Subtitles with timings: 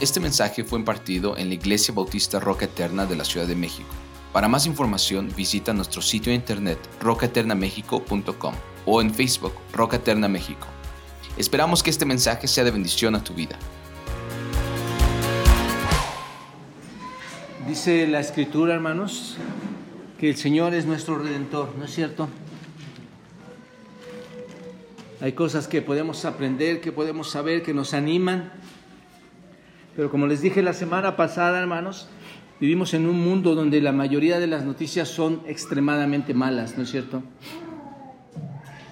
[0.00, 3.88] Este mensaje fue impartido en la Iglesia Bautista Roca Eterna de la Ciudad de México.
[4.32, 8.54] Para más información visita nuestro sitio de internet rocaeternamexico.com
[8.86, 10.68] o en Facebook Roca Eterna México.
[11.36, 13.58] Esperamos que este mensaje sea de bendición a tu vida.
[17.66, 19.36] Dice la escritura, hermanos,
[20.20, 22.28] que el Señor es nuestro redentor, ¿no es cierto?
[25.20, 28.52] Hay cosas que podemos aprender, que podemos saber, que nos animan.
[29.98, 32.08] Pero como les dije la semana pasada, hermanos,
[32.60, 36.90] vivimos en un mundo donde la mayoría de las noticias son extremadamente malas, ¿no es
[36.92, 37.24] cierto?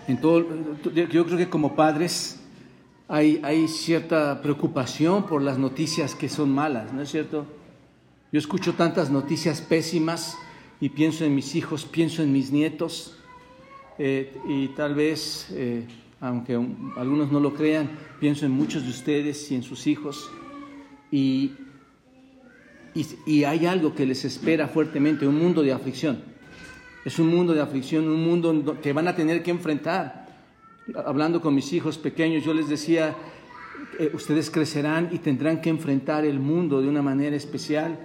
[0.09, 2.41] En yo creo que como padres
[3.07, 7.47] hay, hay cierta preocupación por las noticias que son malas, ¿no es cierto?
[8.33, 10.37] Yo escucho tantas noticias pésimas
[10.81, 13.17] y pienso en mis hijos, pienso en mis nietos
[13.97, 15.47] eh, y tal vez...
[15.53, 15.87] Eh,
[16.19, 16.55] aunque
[16.97, 20.31] algunos no lo crean, pienso en muchos de ustedes y en sus hijos,
[21.11, 21.53] y,
[22.95, 26.23] y, hay algo que les espera fuertemente, un mundo de aflicción.
[27.05, 30.27] Es un mundo de aflicción, un mundo que van a tener que enfrentar.
[31.05, 33.15] Hablando con mis hijos pequeños, yo les decía,
[33.99, 37.99] eh, ustedes crecerán y tendrán que enfrentar el mundo de una manera especial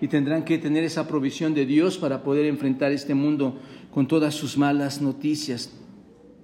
[0.00, 3.58] y tendrán que tener esa provisión de Dios para poder enfrentar este mundo
[3.92, 5.72] con todas sus malas noticias.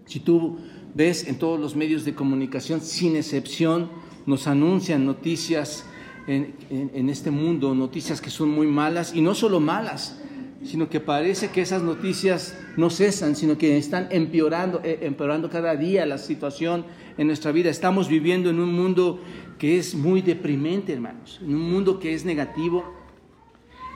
[0.06, 0.58] Si tú
[0.94, 3.90] ves en todos los medios de comunicación, sin excepción,
[4.26, 5.86] nos anuncian noticias
[6.26, 10.18] en, este mundo, noticias que son muy malas, y no solo malas,
[10.64, 15.74] sino que parece que esas noticias no cesan, sino que están empeorando, eh, empeorando cada
[15.74, 16.84] día la situación
[17.18, 17.68] en nuestra vida.
[17.70, 19.20] Estamos viviendo en un mundo
[19.58, 22.84] que es muy deprimente, hermanos, en un mundo que es negativo,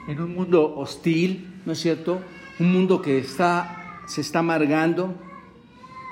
[0.07, 2.19] en un mundo hostil, ¿no es cierto?
[2.59, 5.15] Un mundo que está, se está amargando,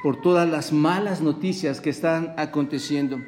[0.05, 3.19] por todas las malas noticias que están aconteciendo.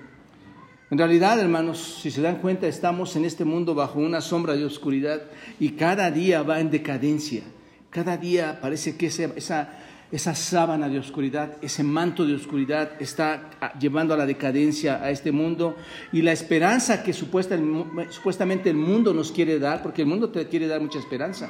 [0.89, 4.63] En realidad, hermanos, si se dan cuenta, estamos en este mundo bajo una sombra de
[4.63, 5.21] oscuridad
[5.59, 7.43] y cada día va en decadencia.
[7.89, 14.17] Cada día parece que esa, sábana de oscuridad, ese manto de oscuridad está llevando a
[14.17, 15.75] la decadencia a este mundo
[16.13, 20.67] y la esperanza que supuestamente el mundo nos quiere dar, porque el mundo te quiere
[20.67, 21.49] dar mucha esperanza.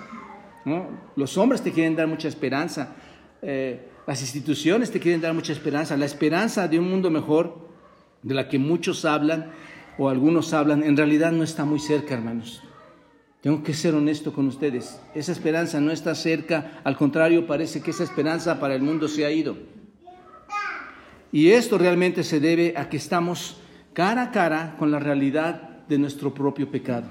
[1.16, 2.96] Los hombres te quieren dar mucha esperanza.
[3.44, 7.66] Eh, las instituciones te quieren dar mucha esperanza, la esperanza de un mundo mejor,
[8.23, 9.51] de la que muchos hablan
[9.97, 12.61] o algunos hablan, en realidad no está muy cerca, hermanos.
[13.41, 15.00] Tengo que ser honesto con ustedes.
[15.16, 19.25] Esa esperanza no está cerca, al contrario, parece que esa esperanza para el mundo se
[19.25, 19.57] ha ido.
[21.31, 23.57] Y esto realmente se debe a que estamos
[23.94, 27.07] cara a cara con la realidad de nuestro propio pecado.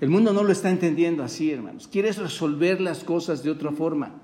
[0.00, 1.88] El mundo no lo está entendiendo así, hermanos.
[1.88, 4.22] Quieres resolver las cosas de otra forma.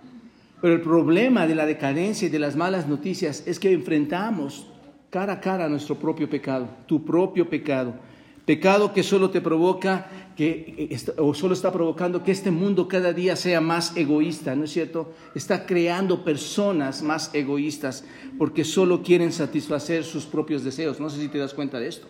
[0.61, 4.68] Pero el problema de la decadencia y de las malas noticias es que enfrentamos
[5.11, 7.95] cara a cara nuestro propio pecado, tu propio pecado.
[8.45, 13.13] Pecado que solo te provoca, que, eh, o solo está provocando que este mundo cada
[13.13, 15.13] día sea más egoísta, ¿no es cierto?
[15.35, 18.07] Está creando personas más egoístas
[18.39, 20.99] porque solo quieren satisfacer sus propios deseos.
[20.99, 22.07] No sé si te das cuenta de esto.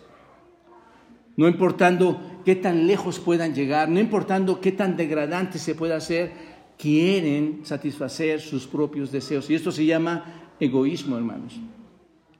[1.35, 6.31] No importando qué tan lejos puedan llegar, no importando qué tan degradante se pueda hacer,
[6.77, 9.49] quieren satisfacer sus propios deseos.
[9.49, 11.59] Y esto se llama egoísmo, hermanos.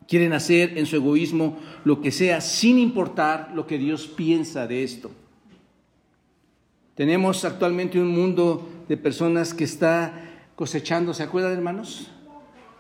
[0.10, 4.84] Quieren hacer en su egoísmo lo que sea sin importar lo que Dios piensa de
[4.84, 5.12] esto.
[6.96, 10.12] Tenemos actualmente un mundo de personas que está
[10.56, 12.10] cosechando, ¿se acuerdan hermanos?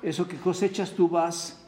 [0.01, 1.65] Eso que cosechas tú vas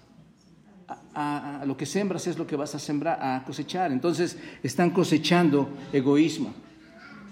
[1.13, 3.91] a, lo que sembras es lo que vas a sembrar, a cosechar.
[3.91, 6.53] Entonces están cosechando egoísmo.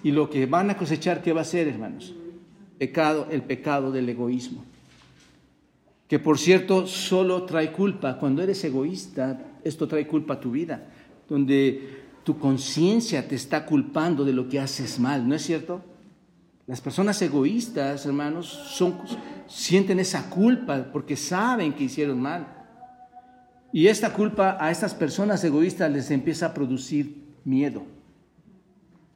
[0.03, 2.13] Y lo que van a cosechar, ¿qué va a ser, hermanos?
[2.79, 4.63] pecado, el pecado del egoísmo.
[6.09, 8.17] Que por cierto solo trae culpa.
[8.17, 10.89] Cuando eres egoísta, esto trae culpa a tu vida,
[11.29, 15.81] donde tu conciencia te está culpando de lo que haces mal, ¿no es cierto?
[16.67, 18.77] Las personas egoístas, hermanos,
[19.47, 22.47] sienten esa culpa porque saben que hicieron mal.
[23.71, 27.83] Y esta culpa a estas personas egoístas les empieza a producir miedo,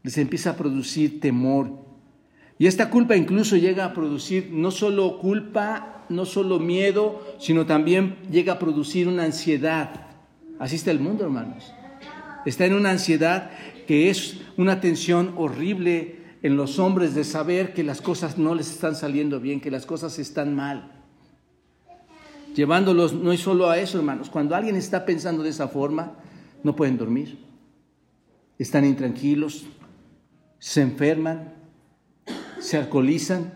[0.03, 1.83] les empieza a producir temor,
[2.57, 8.17] y esta culpa incluso llega a producir no solo culpa, no solo miedo, sino también
[8.31, 10.07] llega a producir una ansiedad.
[10.59, 11.73] Así está el mundo, hermanos.
[12.45, 13.51] Está en una ansiedad
[13.87, 18.69] que es una tensión horrible en los hombres de saber que las cosas no les
[18.69, 20.91] están saliendo bien, que las cosas están mal.
[22.53, 24.29] Llevándolos no es solo a eso, hermanos.
[24.29, 26.17] Cuando alguien está pensando de esa forma,
[26.61, 27.39] no pueden dormir.
[28.59, 29.65] Están intranquilos,
[30.59, 31.53] se enferman,
[32.59, 33.53] se alcoholizan,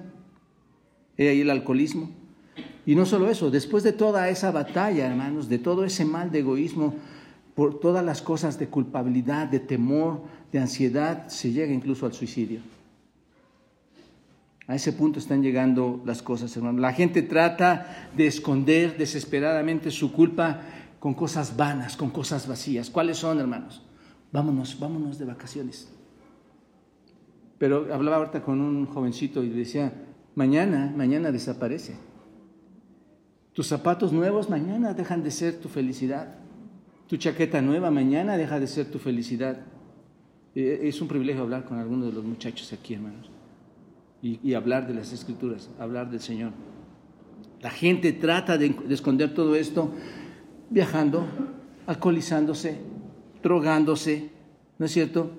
[1.16, 2.17] he ahí el alcoholismo.
[2.88, 6.40] Y no solo eso, después de toda esa batalla, hermanos, de todo ese mal de
[6.40, 6.96] egoísmo,
[7.54, 10.22] por todas las cosas de culpabilidad, de temor,
[10.54, 12.62] de ansiedad, se llega incluso al suicidio.
[14.68, 16.80] A ese punto están llegando las cosas, hermano.
[16.80, 20.62] La gente trata de esconder desesperadamente su culpa
[21.02, 22.90] con cosas vanas, con cosas vacías.
[22.90, 23.82] ¿Cuáles son, hermanos?
[24.32, 25.90] Vámonos, vámonos de vacaciones.
[27.58, 29.92] Pero hablaba ahorita con un jovencito y decía,
[30.36, 31.96] mañana, mañana desaparece.
[33.58, 36.36] Tus zapatos nuevos mañana dejan de ser tu felicidad.
[37.08, 39.58] Tu chaqueta nueva mañana deja de ser tu felicidad.
[40.54, 43.32] Eh, es un privilegio hablar con algunos de los muchachos aquí, hermanos
[44.22, 46.52] y, hablar de las escrituras, hablar del Señor.
[47.62, 49.92] La gente trata de, esconder todo esto
[50.70, 51.26] viajando,
[51.88, 52.78] alcoholizándose,
[53.42, 54.30] drogándose,
[54.78, 55.32] ¿no es cierto?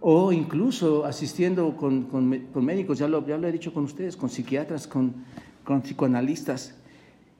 [0.00, 4.86] O incluso asistiendo con, médicos, ya lo, ya lo, he dicho con ustedes, con psiquiatras,
[4.86, 5.24] con,
[5.64, 6.74] con psicoanalistas,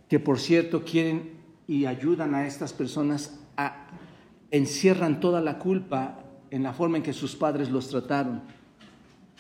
[0.09, 1.33] que por cierto quieren
[1.67, 3.87] y ayudan a estas personas a
[4.51, 8.41] encierran toda la culpa en la forma en que sus padres los trataron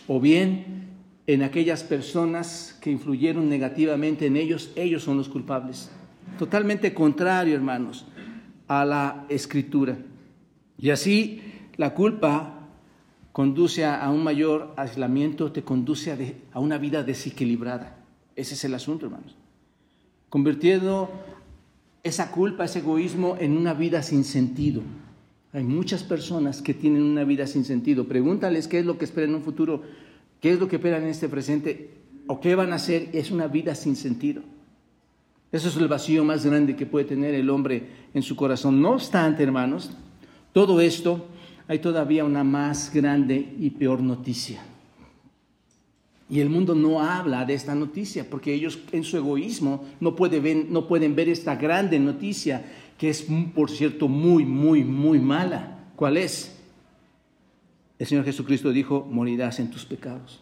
[0.06, 0.88] o bien
[1.26, 5.90] en aquellas personas que influyeron negativamente en ellos, ellos son los culpables.
[6.38, 8.06] Totalmente contrario, hermanos,
[8.66, 9.98] a la escritura.
[10.78, 11.42] Y así
[11.76, 12.68] la culpa
[13.32, 17.98] conduce a un mayor aislamiento, te conduce a, una vida desequilibrada.
[18.34, 19.36] Ese es el asunto, hermanos.
[20.28, 21.10] Convirtiendo
[22.02, 24.82] esa culpa, ese egoísmo en una vida sin sentido.
[25.52, 28.06] Hay muchas personas que tienen una vida sin sentido.
[28.06, 29.82] Pregúntales qué es lo que esperan en un futuro,
[30.40, 31.90] qué es lo que esperan en este presente
[32.26, 33.08] o qué van a hacer.
[33.12, 34.42] Es una vida sin sentido.
[35.50, 38.82] Eso es el vacío más grande que puede tener el hombre en su corazón.
[38.82, 39.90] No obstante, hermanos,
[40.52, 41.24] todo esto,
[41.66, 44.60] hay todavía una más grande y peor noticia.
[46.30, 50.66] Y el mundo no habla de esta noticia porque ellos en su egoísmo no, ver,
[50.68, 52.64] no pueden ver esta grande noticia
[52.98, 55.78] que es, por cierto, muy, muy, muy mala.
[55.96, 56.56] ¿Cuál es?
[57.98, 60.40] El Señor Jesucristo dijo, morirás en tus pecados.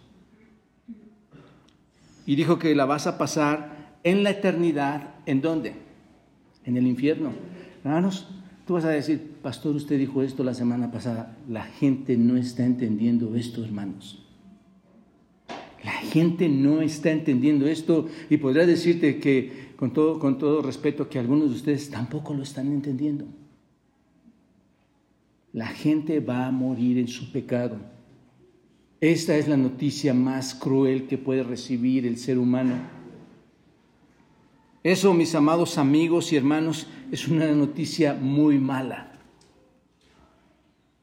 [2.26, 5.74] Y dijo que la vas a pasar en la eternidad, ¿en dónde?
[6.64, 7.32] En el infierno.
[7.84, 8.28] Hermanos,
[8.66, 11.36] tú vas a decir, pastor, usted dijo esto la semana pasada.
[11.48, 14.25] La gente no está entendiendo esto, hermanos.
[15.86, 21.08] La gente no está entendiendo esto y podrá decirte que con todo, con todo respeto,
[21.08, 23.24] que algunos de ustedes tampoco lo están entendiendo.
[25.52, 27.78] La gente va a morir en su pecado.
[29.00, 32.74] Esta es la noticia más cruel que puede recibir el ser humano.
[34.82, 39.20] Eso, mis amados amigos y hermanos, es una noticia muy mala.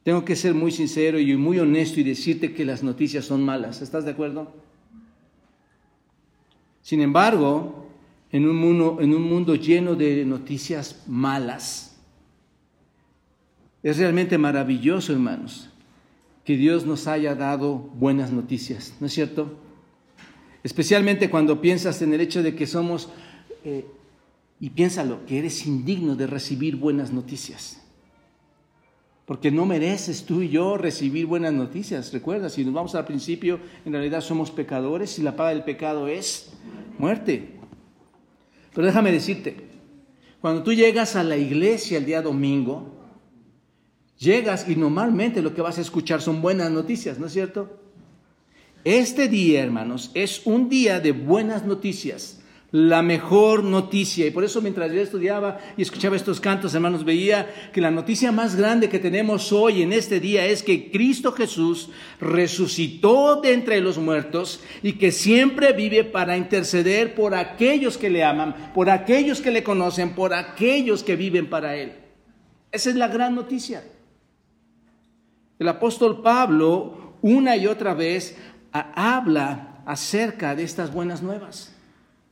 [0.04, 3.82] Tengo que ser muy sincero y muy honesto y decirte que las noticias son malas.
[3.82, 4.62] ¿Estás de acuerdo?
[6.84, 7.88] Sin embargo,
[8.32, 11.96] en un mundo, en un mundo lleno de noticias malas.
[13.82, 15.70] Es realmente maravilloso, hermanos,
[16.44, 19.58] que Dios nos haya dado buenas noticias, ¿no es cierto?
[20.64, 23.10] Especialmente cuando piensas en el hecho de que somos,
[23.64, 23.86] eh,
[24.60, 27.83] y piénsalo, que eres indigno de recibir buenas noticias.
[29.26, 32.12] Porque no mereces tú y yo recibir buenas noticias.
[32.12, 36.08] Recuerda, si nos vamos al principio, en realidad somos pecadores y la paga del pecado
[36.08, 36.52] es
[36.98, 37.60] muerte.
[38.74, 39.56] Pero déjame decirte,
[40.42, 42.92] cuando tú llegas a la iglesia el día domingo,
[44.18, 47.80] llegas y normalmente lo que vas a escuchar son buenas noticias, ¿no es cierto?
[48.84, 52.43] Este día, hermanos, es un día de buenas noticias
[52.74, 54.26] la mejor noticia.
[54.26, 58.32] Y por eso mientras yo estudiaba y escuchaba estos cantos, hermanos, veía que la noticia
[58.32, 63.80] más grande que tenemos hoy en este día es que Cristo Jesús resucitó de entre
[63.80, 69.40] los muertos y que siempre vive para interceder por aquellos que le aman, por aquellos
[69.40, 71.94] que le conocen, por aquellos que viven para Él.
[72.72, 73.84] Esa es la gran noticia.
[75.60, 78.36] El apóstol Pablo una y otra vez
[78.72, 81.73] habla acerca de estas buenas nuevas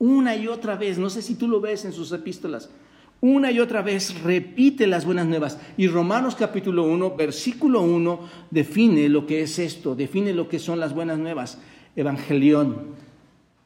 [0.02, 2.72] una y otra vez, no sé si tú lo ves en sus epístolas,
[3.22, 5.60] una y otra vez repite las buenas nuevas.
[5.78, 10.80] Y Romanos capítulo 1, versículo 1, define lo que es esto, define lo que son
[10.80, 11.60] las buenas nuevas.
[11.96, 12.96] Evangelión.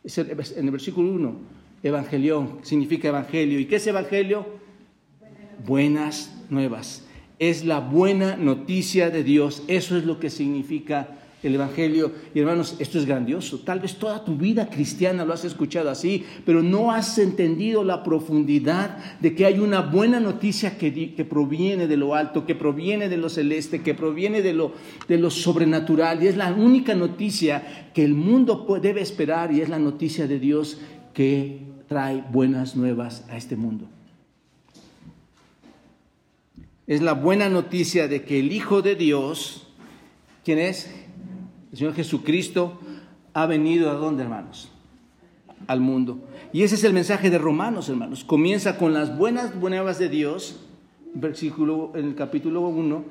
[0.04, 1.36] En el versículo 1,
[1.84, 3.58] evangelión significa evangelio.
[3.58, 4.46] ¿Y qué es evangelio?
[5.66, 7.06] Buenas nuevas.
[7.40, 9.64] Es la buena noticia de Dios.
[9.70, 12.12] Eso es lo que significa el Evangelio.
[12.34, 13.60] Y hermanos, esto es grandioso.
[13.60, 18.04] Tal vez toda tu vida cristiana lo has escuchado así, pero no has entendido la
[18.04, 23.10] profundidad de que hay una buena noticia que, que proviene de lo alto, que proviene
[23.10, 24.74] de lo celeste, que proviene de lo,
[25.08, 26.24] de lo sobrenatural.
[26.24, 30.40] Y es la única noticia que el mundo debe esperar y es la noticia de
[30.40, 30.80] Dios
[31.14, 33.88] que trae buenas nuevas a este mundo.
[36.88, 39.68] Es la buena noticia de que el Hijo de Dios,
[40.44, 40.94] ¿quién es?
[41.76, 42.80] El Señor Jesucristo,
[43.34, 44.70] ha venido a dónde, hermanos?
[45.68, 46.20] Al mundo.
[46.54, 48.24] Y ese es el mensaje de Romanos, hermanos.
[48.24, 50.62] Comienza con las buenas nuevas de Dios,
[51.14, 53.04] versículo, en el capítulo 1,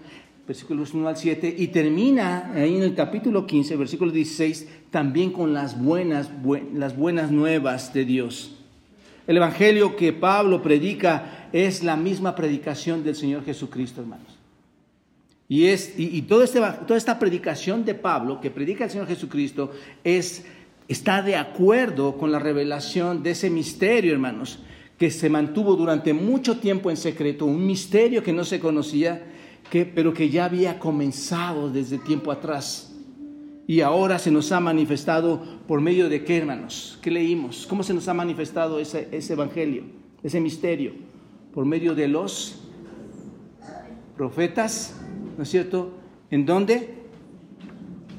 [0.48, 5.52] versículos 1 al 7, y termina ahí en el capítulo 15, versículo 16, también con
[5.52, 6.30] las buenas,
[6.72, 8.56] las buenas nuevas de Dios.
[9.26, 14.33] El evangelio que Pablo predica es la misma predicación del Señor Jesucristo, hermanos.
[15.54, 19.70] Y, es, y, toda, este, toda esta predicación de Pablo, que predica el Señor Jesucristo,
[20.02, 20.44] es,
[20.88, 24.58] está de acuerdo con la revelación de ese misterio, hermanos,
[24.98, 29.26] que se mantuvo durante mucho tiempo en secreto, un misterio que no se conocía,
[29.70, 32.92] que, pero que ya había comenzado desde tiempo atrás.
[33.68, 36.98] Y ahora se nos ha manifestado por medio de qué, hermanos?
[37.00, 37.64] ¿Qué leímos?
[37.68, 39.84] ¿Cómo se nos ha manifestado ese, ese evangelio,
[40.20, 40.94] ese misterio?
[41.52, 42.60] Por medio de los
[44.16, 45.00] profetas,
[45.36, 45.92] ¿no es cierto?
[46.30, 46.94] ¿En dónde?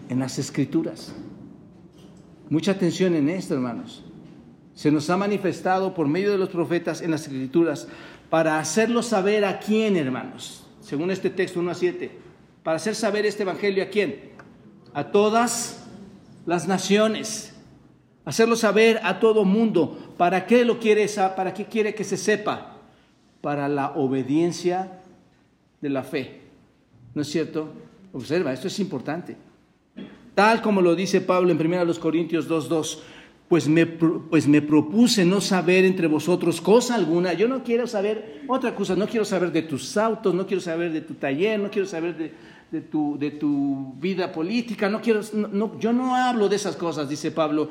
[0.10, 1.14] En las escrituras.
[2.50, 4.04] Mucha atención en esto, hermanos.
[4.74, 7.88] Se nos ha manifestado por medio de los profetas en las escrituras
[8.30, 10.68] para hacerlo saber a quién, hermanos.
[10.82, 12.12] Según este texto 1 a 7.
[12.64, 14.36] Para hacer saber este evangelio a quién?
[14.96, 15.86] a todas
[16.46, 17.54] las naciones,
[18.24, 20.16] hacerlo saber a todo mundo.
[20.18, 21.06] ¿Para qué lo quiere,
[21.36, 22.78] para qué quiere que se sepa?
[23.42, 25.02] Para la obediencia
[25.82, 26.45] de la fe.
[27.16, 27.70] ¿No es cierto?
[28.14, 29.36] Observa, esto es importante.
[30.36, 33.00] Tal como lo dice Pablo en 1 Corintios 2.2,
[33.48, 37.34] pues me, pues me propuse no saber entre vosotros cosa alguna.
[37.34, 40.92] Yo no quiero saber otra cosa, no quiero saber de tus autos, no quiero saber
[40.92, 42.34] de tu taller, no quiero saber de,
[42.72, 47.08] de tu, de tu vida política, no quiero, no, yo no hablo de esas cosas,
[47.08, 47.70] dice Pablo,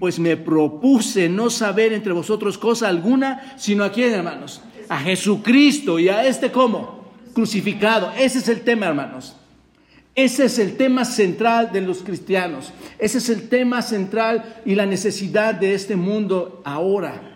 [0.00, 5.98] pues me propuse no saber entre vosotros cosa alguna, sino a quién, hermanos, a Jesucristo
[5.98, 7.01] y a este cómo,
[7.32, 8.12] crucificado.
[8.18, 9.36] Ese es el tema, hermanos.
[10.14, 12.72] Ese es el tema central de los cristianos.
[12.98, 17.30] Ese es el tema central y la necesidad de este mundo ahora.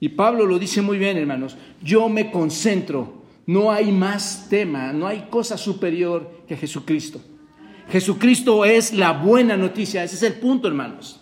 [0.00, 1.56] Y Pablo lo dice muy bien, hermanos.
[1.82, 3.18] Yo me concentro
[3.48, 7.18] no hay más tema, no hay cosa superior que Jesucristo.
[7.90, 11.18] Jesucristo es la buena noticia, ese es el punto, hermanos.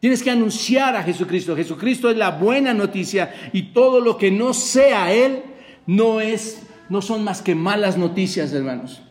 [0.00, 1.54] Tienes que anunciar a Jesucristo.
[1.54, 5.44] Jesucristo es la buena noticia y todo lo que no sea Él
[5.86, 9.02] no es, no son más que malas noticias, hermanos.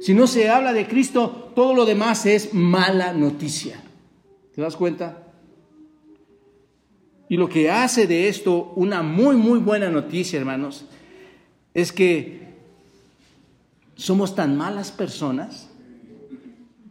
[0.00, 3.80] Si no se habla de Cristo, todo lo demás es mala noticia.
[4.54, 5.24] ¿Te das cuenta?
[7.28, 10.84] Y lo que hace de esto una muy, muy buena noticia, hermanos,
[11.72, 12.44] es que
[13.96, 15.70] somos tan malas personas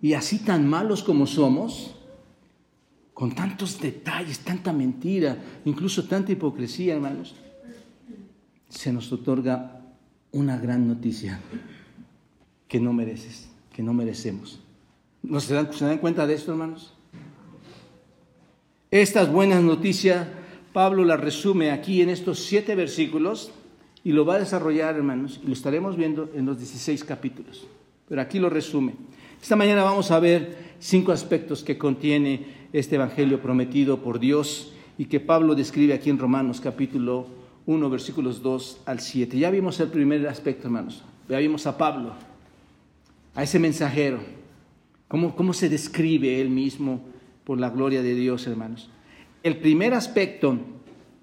[0.02, 1.96] y así tan malos como somos,
[3.14, 7.36] con tantos detalles, tanta mentira, incluso tanta hipocresía, hermanos,
[8.74, 9.82] se nos otorga
[10.32, 11.40] una gran noticia
[12.68, 14.60] que no mereces, que no merecemos.
[15.22, 16.94] ¿No se dan, se dan cuenta de esto, hermanos?
[18.90, 20.28] Estas buenas noticias,
[20.74, 23.52] Pablo las resume aquí en estos siete versículos
[24.04, 27.68] y lo va a desarrollar, hermanos, y lo estaremos viendo en los 16 capítulos.
[28.10, 28.96] Pero aquí lo resume.
[29.42, 35.06] Esta mañana vamos a ver cinco aspectos que contiene este Evangelio prometido por Dios y
[35.06, 39.38] que Pablo describe aquí en Romanos capítulo 1, versículos 2 al 7.
[39.38, 41.04] Ya vimos el primer aspecto, hermanos.
[41.30, 42.14] Ya vimos a Pablo,
[43.34, 44.20] a ese mensajero,
[45.08, 47.02] cómo, cómo se describe él mismo
[47.44, 48.90] por la gloria de Dios, hermanos.
[49.42, 50.58] El primer aspecto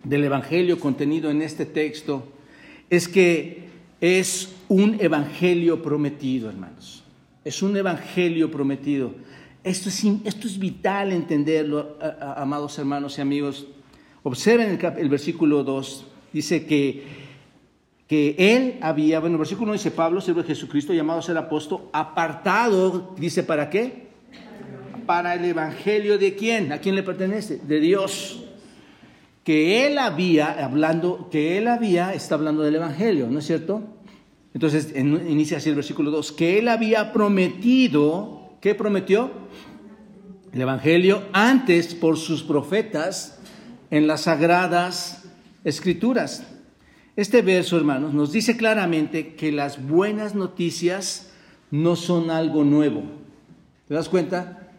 [0.04, 2.24] del Evangelio contenido en este texto
[2.88, 3.68] es que
[4.00, 7.04] es un evangelio prometido, hermanos.
[7.44, 9.12] Es un evangelio prometido.
[9.62, 11.98] Esto es, esto es vital entenderlo,
[12.36, 13.66] amados hermanos y amigos.
[14.22, 16.06] Observen el, versículo 2.
[16.32, 17.04] Dice que,
[18.06, 21.36] que él había, bueno, el versículo 1 dice Pablo, siervo de Jesucristo, llamado a ser
[21.36, 24.08] apóstol, apartado, dice, ¿para qué?
[25.06, 26.72] Para el evangelio de quién?
[26.72, 27.58] ¿A quién le pertenece?
[27.58, 28.44] De Dios
[29.44, 33.82] que él había, hablando, que él había, está hablando del Evangelio, ¿no es cierto?
[34.52, 39.30] Entonces inicia así el versículo 2, que él había prometido, ¿qué prometió?
[40.52, 43.40] El Evangelio antes por sus profetas
[43.90, 45.19] en las sagradas
[45.64, 46.46] escrituras.
[47.16, 51.30] Este verso, hermanos, nos dice claramente que las buenas noticias
[51.70, 53.02] no son algo nuevo.
[53.88, 54.70] ¿Te das cuenta?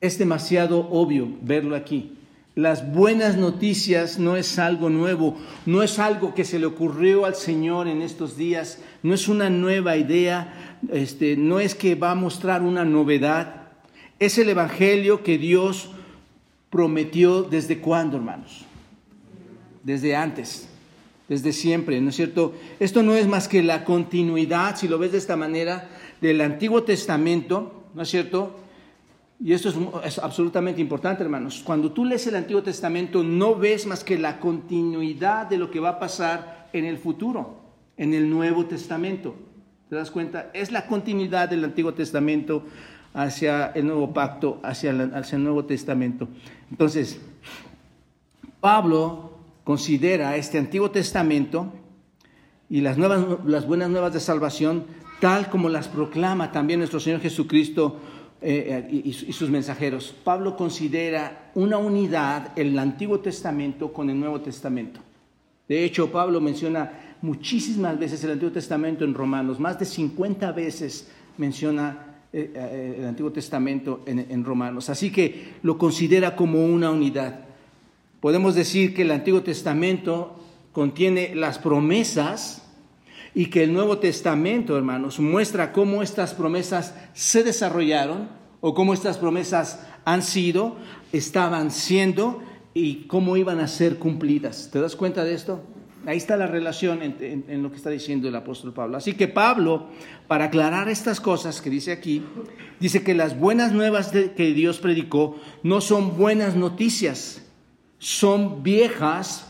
[0.00, 2.14] Es demasiado obvio verlo aquí.
[2.54, 7.36] Las buenas noticias no es algo nuevo, no es algo que se le ocurrió al
[7.36, 12.16] Señor en estos días, no es una nueva idea, este, no es que va a
[12.16, 13.68] mostrar una novedad.
[14.18, 15.90] Es el Evangelio que Dios
[16.68, 18.67] prometió desde cuándo, hermanos?
[19.88, 20.68] Desde antes.
[21.28, 22.52] desde siempre, ¿no es cierto?
[22.78, 25.88] Esto no es más que la continuidad, si lo ves de esta manera,
[26.20, 28.54] del Antiguo Testamento, ¿no es cierto?
[29.42, 29.70] Y esto
[30.04, 31.62] es, absolutamente importante, hermanos.
[31.64, 35.80] Cuando tú lees el Antiguo Testamento, no ves más que la continuidad de lo que
[35.80, 37.56] va a pasar en el futuro,
[37.96, 39.36] en el Nuevo Testamento.
[39.88, 40.50] ¿Te das cuenta?
[40.52, 42.62] Es la continuidad del Antiguo Testamento
[43.14, 46.28] hacia el Nuevo Pacto, hacia, hacia el Nuevo Testamento.
[46.70, 47.18] Entonces,
[48.60, 49.27] Pablo
[49.68, 51.70] considera este Antiguo Testamento
[52.70, 54.84] y las, nuevas, las buenas nuevas de salvación
[55.20, 58.00] tal como las proclama también nuestro Señor Jesucristo
[58.40, 60.16] eh, eh, y, sus mensajeros.
[60.24, 65.00] Pablo considera una unidad el Antiguo Testamento con el Nuevo Testamento.
[65.68, 71.10] De hecho, Pablo menciona muchísimas veces el Antiguo Testamento en Romanos, más de 50 veces
[71.36, 74.88] menciona eh, el Antiguo Testamento en Romanos.
[74.88, 77.47] Así que lo considera como una unidad.
[78.20, 80.40] Podemos decir que el Antiguo Testamento
[80.72, 82.62] contiene las promesas
[83.34, 88.28] y que el Nuevo Testamento, hermanos, muestra cómo estas promesas se desarrollaron
[88.60, 90.76] o cómo estas promesas han sido,
[91.12, 92.42] estaban siendo
[92.74, 94.70] y cómo iban a ser cumplidas.
[94.72, 95.62] ¿Te das cuenta de esto?
[96.06, 98.96] Ahí está la relación en, lo que está diciendo el apóstol Pablo.
[98.96, 99.88] Así que Pablo,
[100.26, 102.22] para aclarar estas cosas que dice aquí,
[102.80, 107.47] dice que las buenas nuevas que Dios predicó no son buenas noticias,
[107.98, 109.46] son viejas,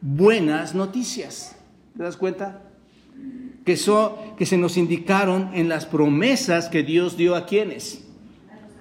[0.00, 1.56] buenas noticias.
[1.96, 2.62] ¿Te das cuenta?
[3.64, 3.78] Que,
[4.36, 8.04] que se nos indicaron en las promesas que Dios dio a quienes?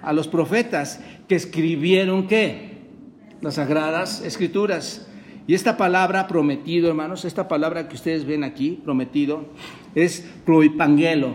[0.01, 2.79] A los profetas que escribieron qué?
[3.41, 5.07] Las sagradas escrituras.
[5.47, 9.45] Y esta palabra prometido, hermanos, esta palabra que ustedes ven aquí, prometido,
[9.95, 11.33] es proipangelo.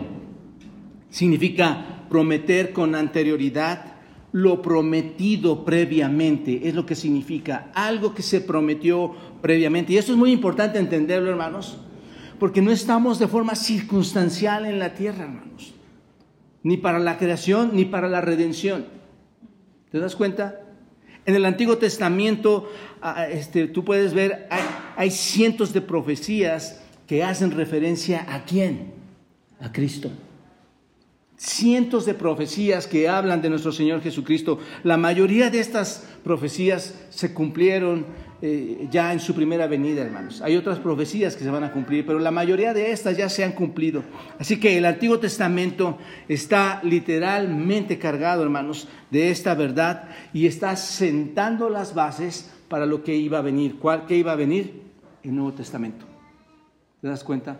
[1.09, 3.96] Significa prometer con anterioridad,
[4.37, 9.93] lo prometido previamente, es lo que significa, algo que se prometió previamente.
[9.93, 11.79] Y esto es muy importante entenderlo, hermanos,
[12.37, 15.73] porque no estamos de forma circunstancial en la tierra, hermanos,
[16.61, 18.85] ni para la creación ni para la redención.
[19.91, 20.61] ¿Te das cuenta?
[21.25, 22.69] En el Antiguo Testamento,
[23.31, 24.61] este, tú puedes ver, hay,
[24.97, 28.93] hay cientos de profecías que hacen referencia a quién?
[29.59, 30.11] A Cristo
[31.37, 34.59] cientos de profecías que hablan de nuestro Señor Jesucristo.
[34.83, 38.05] La mayoría de estas profecías se cumplieron
[38.41, 40.41] eh, ya en su primera venida, hermanos.
[40.41, 43.43] Hay otras profecías que se van a cumplir, pero la mayoría de estas ya se
[43.43, 44.03] han cumplido.
[44.39, 45.97] Así que el Antiguo Testamento
[46.27, 53.15] está literalmente cargado, hermanos, de esta verdad y está sentando las bases para lo que
[53.15, 53.77] iba a venir.
[53.79, 54.81] ¿Cuál que iba a venir?
[55.23, 56.05] El Nuevo Testamento.
[57.01, 57.59] ¿Te das cuenta?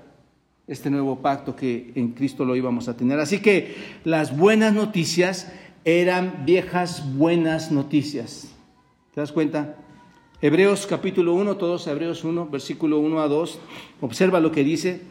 [0.68, 3.20] Este nuevo pacto que en Cristo lo íbamos a tener.
[3.20, 5.52] Así que las buenas noticias
[5.86, 8.50] eran viejas buenas noticias.
[9.16, 9.78] ¿Te das cuenta?
[10.42, 13.60] Hebreos capítulo 1, todos Hebreos 1, versículo 1 a 2.
[14.02, 15.02] Observa lo que dice.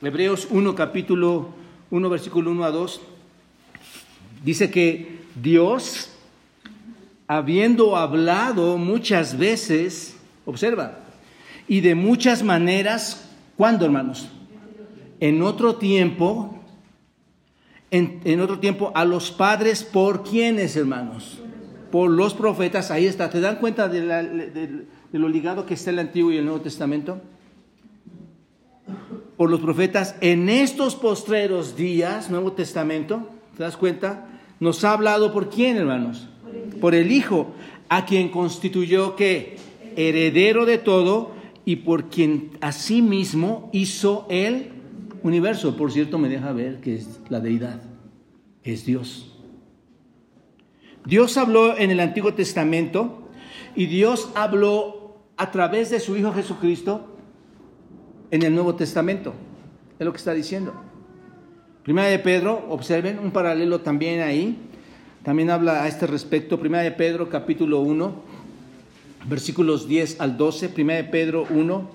[0.00, 1.50] Hebreos 1, capítulo
[1.90, 3.00] 1, versículo 1 a 2.
[4.44, 6.10] Dice que Dios,
[7.26, 11.00] habiendo hablado muchas veces, observa,
[11.68, 13.27] y de muchas maneras
[13.58, 14.28] ¿Cuándo, hermanos?
[15.18, 16.54] En otro tiempo,
[17.90, 21.40] en, otro tiempo, a los padres, ¿por quiénes, hermanos?
[21.90, 23.28] Por los profetas, ahí está.
[23.30, 27.20] ¿Te dan cuenta de, lo ligado que está el Antiguo y el Nuevo Testamento?
[29.36, 34.28] Por los profetas, en estos postreros días, Nuevo Testamento, ¿te das cuenta?
[34.60, 36.28] Nos ha hablado por quién, hermanos?
[36.80, 37.48] Por el Hijo,
[37.88, 39.56] a quien constituyó que
[39.96, 41.37] heredero de todo
[41.68, 44.70] y por quien asimismo hizo el
[45.22, 45.76] universo.
[45.76, 47.82] Por cierto, me deja ver que es la deidad,
[48.64, 49.38] es Dios.
[51.04, 53.28] Dios habló en el Antiguo Testamento
[53.76, 57.18] y Dios habló a través de su Hijo Jesucristo
[58.30, 59.34] en el Nuevo Testamento.
[59.98, 60.72] Es lo que está diciendo.
[61.82, 64.56] Primera de Pedro, observen un paralelo también ahí.
[65.22, 66.58] También habla a este respecto.
[66.58, 68.27] Primera de Pedro, capítulo 1
[69.26, 71.90] versículos 10 al 12, 1 de Pedro 1,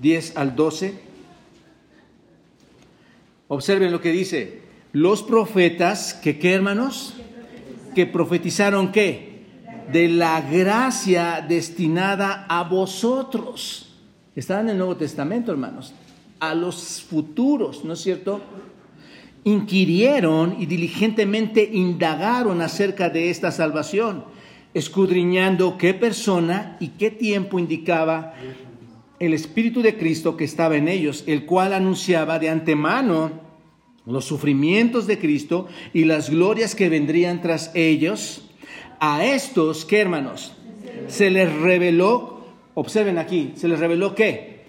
[0.00, 0.94] 10 al 12.
[3.48, 7.14] Observen lo que dice, los profetas, que qué hermanos,
[7.94, 9.44] que profetizaron qué,
[9.92, 13.96] de la gracia destinada a vosotros.
[14.36, 15.92] Está en el Nuevo Testamento, hermanos,
[16.38, 18.40] a los futuros, ¿no es cierto?
[19.42, 24.24] Inquirieron y diligentemente indagaron acerca de esta salvación
[24.74, 28.34] escudriñando qué persona y qué tiempo indicaba
[29.18, 33.32] el Espíritu de Cristo que estaba en ellos, el cual anunciaba de antemano
[34.06, 38.50] los sufrimientos de Cristo y las glorias que vendrían tras ellos.
[38.98, 40.54] A estos, ¿qué hermanos?
[41.08, 42.40] Se les reveló
[42.74, 44.60] observen aquí, se les reveló que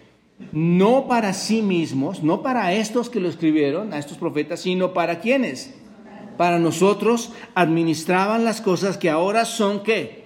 [0.52, 5.20] no para sí mismos, no para estos que lo escribieron, a estos profetas, sino para
[5.20, 5.76] quienes.
[6.38, 10.22] Para nosotros administraban las cosas que ahora son que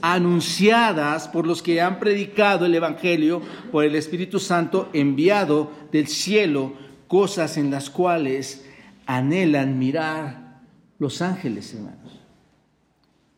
[0.00, 3.42] anunciadas por los que han predicado el Evangelio
[3.72, 6.74] por el Espíritu Santo enviado del cielo,
[7.08, 8.64] cosas en las cuales
[9.06, 10.60] anhelan mirar
[10.98, 12.20] los ángeles, hermanos.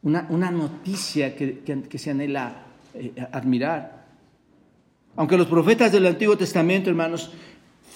[0.03, 4.07] Una, noticia que, se anhela eh, admirar.
[5.17, 7.33] Aunque los profetas del Antiguo Testamento, hermanos,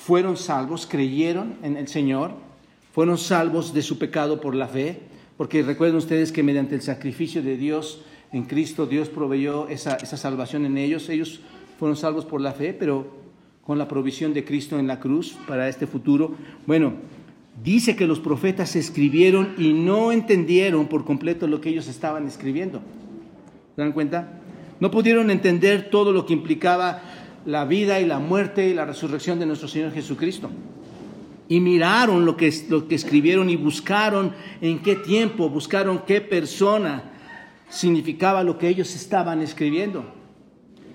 [0.05, 2.33] fueron salvos, creyeron en el Señor,
[2.95, 5.01] fueron salvos de su pecado por la fe,
[5.37, 10.17] porque recuerden ustedes que mediante el sacrificio de Dios en Cristo, Dios proveyó esa, esa
[10.17, 11.09] salvación en ellos.
[11.09, 11.41] Ellos
[11.77, 13.09] fueron salvos por la fe, pero
[13.65, 16.37] con la provisión de Cristo en la cruz para este futuro.
[16.69, 16.93] Bueno,
[17.65, 22.81] dice que los profetas escribieron y no entendieron por completo lo que ellos estaban escribiendo.
[23.75, 24.41] ¿Se dan cuenta?
[24.79, 27.03] No pudieron entender todo lo que implicaba
[27.45, 30.49] la vida y la muerte y la resurrección de nuestro Señor Jesucristo.
[31.49, 37.13] Y miraron lo que, lo que escribieron y buscaron en qué tiempo, buscaron qué persona
[37.69, 40.05] significaba lo que ellos estaban escribiendo.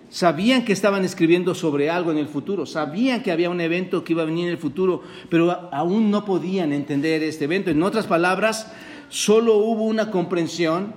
[0.10, 4.14] Sabían que estaban escribiendo sobre algo en el futuro, sabían que había un evento que
[4.14, 7.70] iba a venir en el futuro, pero aún no podían entender este evento.
[7.70, 8.74] En otras palabras,
[9.10, 10.96] solo hubo una comprensión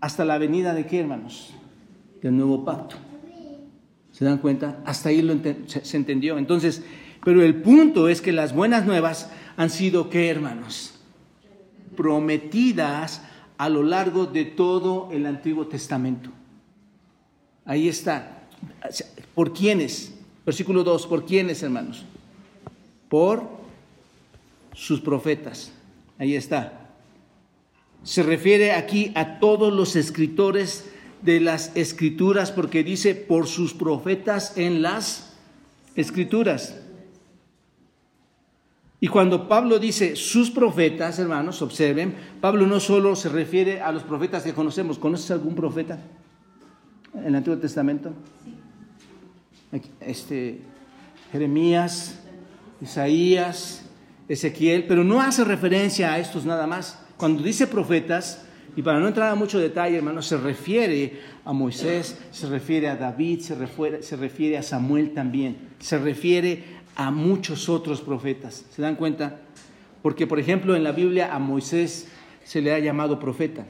[0.00, 1.52] hasta la venida de qué, hermanos?
[2.22, 2.96] Del nuevo pacto.
[4.12, 4.80] ¿Se dan cuenta?
[4.84, 5.34] Hasta ahí lo
[5.66, 6.38] se entendió.
[6.38, 6.84] Entonces,
[7.24, 10.94] pero el punto es que las buenas nuevas han sido qué, hermanos?
[11.96, 13.22] Prometidas
[13.58, 16.30] a lo largo de todo el Antiguo Testamento.
[17.64, 18.48] Ahí está.
[19.34, 20.14] ¿Por quiénes?
[20.44, 22.04] Versículo 2, ¿por quiénes, hermanos?
[23.08, 23.48] Por
[24.74, 25.70] sus profetas.
[26.18, 26.90] Ahí está.
[28.02, 30.86] Se refiere aquí a todos los escritores
[31.22, 35.34] de las escrituras porque dice por sus profetas en las
[35.94, 36.74] escrituras.
[39.02, 44.04] Y cuando Pablo dice sus profetas, hermanos, observen, Pablo no solo se refiere a los
[44.04, 44.96] profetas que conocemos.
[44.96, 45.98] ¿Conoces algún profeta
[47.12, 48.12] en el Antiguo Testamento?
[49.98, 50.60] este,
[51.32, 52.20] Jeremías,
[52.80, 53.86] Isaías,
[54.28, 57.04] Ezequiel, pero no hace referencia a estos nada más.
[57.16, 58.44] Cuando dice profetas,
[58.76, 62.94] y para no entrar a mucho detalle, hermano, se refiere a Moisés, se refiere a
[62.94, 68.64] David, se refiere, se refiere a Samuel también, se refiere a muchos otros profetas.
[68.70, 69.40] ¿Se dan cuenta?
[70.02, 72.08] Porque, por ejemplo, en la Biblia a Moisés
[72.44, 73.66] se le ha llamado profeta.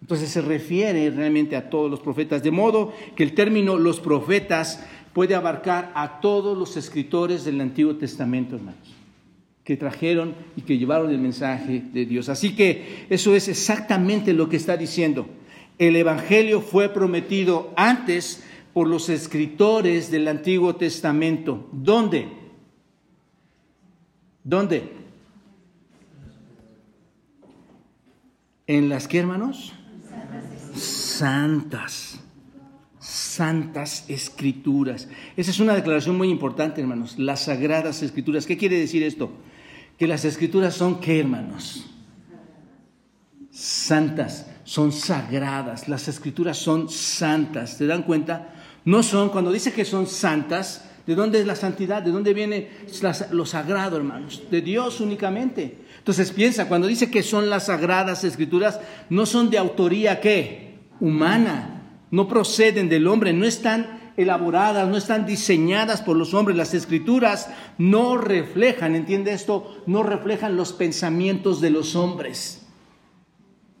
[0.00, 4.84] Entonces se refiere realmente a todos los profetas, de modo que el término los profetas
[5.12, 8.94] puede abarcar a todos los escritores del Antiguo Testamento, hermanos,
[9.62, 12.28] que trajeron y que llevaron el mensaje de Dios.
[12.28, 15.26] Así que eso es exactamente lo que está diciendo.
[15.78, 21.68] El Evangelio fue prometido antes por los escritores del Antiguo Testamento.
[21.72, 22.28] ¿Dónde?
[24.44, 24.92] ¿Dónde?
[28.66, 29.74] ¿En las que, hermanos?
[31.22, 32.18] santas,
[32.98, 35.08] santas escrituras.
[35.36, 38.46] Esa es una declaración muy importante, hermanos, las sagradas escrituras.
[38.46, 39.30] ¿Qué quiere decir esto?
[39.98, 41.86] Que las escrituras son qué, hermanos?
[43.50, 48.54] Santas, son sagradas, las escrituras son santas, ¿te dan cuenta?
[48.84, 52.02] No son, cuando dice que son santas, ¿de dónde es la santidad?
[52.02, 52.70] ¿De dónde viene
[53.30, 54.42] lo sagrado, hermanos?
[54.50, 55.78] De Dios únicamente.
[55.98, 60.78] Entonces piensa, cuando dice que son las sagradas escrituras, no son de autoría qué?
[60.98, 66.56] Humana, no proceden del hombre, no están elaboradas, no están diseñadas por los hombres.
[66.56, 69.82] Las escrituras no reflejan, ¿entiende esto?
[69.86, 72.61] No reflejan los pensamientos de los hombres.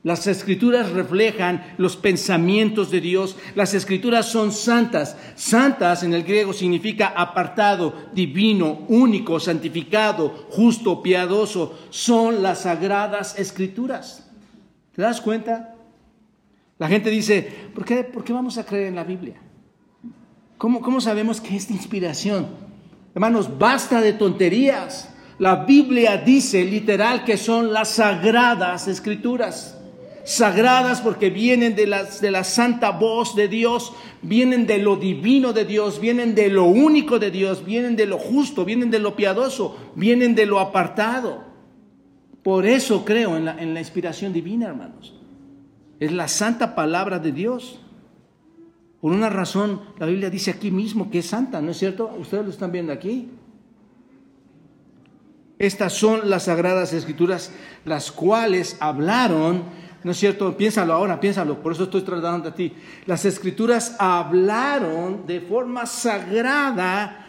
[0.04, 3.36] Las escrituras reflejan los pensamientos de Dios.
[3.54, 5.16] Las escrituras son santas.
[5.36, 11.78] Santas en el griego significa apartado, divino, único, santificado, justo, piadoso.
[11.90, 14.28] Son las sagradas escrituras.
[14.92, 15.76] ¿Te das cuenta?
[16.78, 19.36] La gente dice, ¿por qué, por qué vamos a creer en la Biblia?
[20.58, 22.48] ¿Cómo, ¿Cómo sabemos que es de inspiración?
[23.14, 25.14] Hermanos, basta de tonterías.
[25.38, 29.78] La Biblia dice literal que son las sagradas escrituras
[30.24, 31.86] sagradas porque vienen de,
[32.20, 36.64] de la santa voz de Dios, vienen de lo divino de Dios, vienen de lo
[36.64, 41.44] único de Dios, vienen de lo justo, vienen de lo piadoso, vienen de lo apartado.
[42.42, 45.14] Por eso creo en la, en la inspiración divina, hermanos.
[46.00, 47.78] Es la santa palabra de Dios.
[49.00, 52.14] Por una razón, la Biblia dice aquí mismo que es santa, ¿no es cierto?
[52.18, 53.30] Ustedes lo están viendo aquí.
[55.58, 57.52] Estas son las sagradas escrituras,
[57.84, 59.62] las cuales hablaron
[60.04, 60.56] ¿No es cierto?
[60.56, 62.72] Piénsalo ahora, piénsalo, por eso estoy tratando a ti.
[63.06, 67.26] Las escrituras hablaron de forma sagrada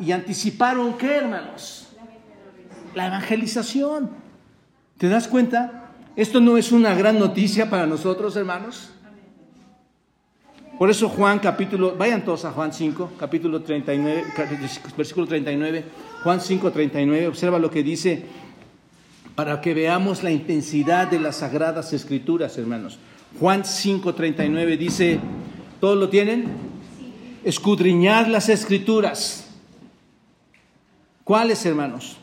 [0.00, 1.88] y anticiparon qué, hermanos?
[2.94, 4.10] La evangelización.
[4.96, 5.90] ¿Te das cuenta?
[6.16, 8.90] Esto no es una gran noticia para nosotros, hermanos.
[10.78, 14.24] Por eso Juan capítulo, vayan todos a Juan 5, capítulo 39,
[14.94, 15.84] versículo 39,
[16.22, 18.26] Juan 5, 39, observa lo que dice
[19.36, 22.98] para que veamos la intensidad de las sagradas escrituras, hermanos.
[23.38, 25.20] Juan 5, 39 dice,
[25.78, 26.46] ¿todos lo tienen?
[27.44, 29.46] Escudriñar las escrituras.
[31.22, 32.16] ¿Cuáles, hermanos?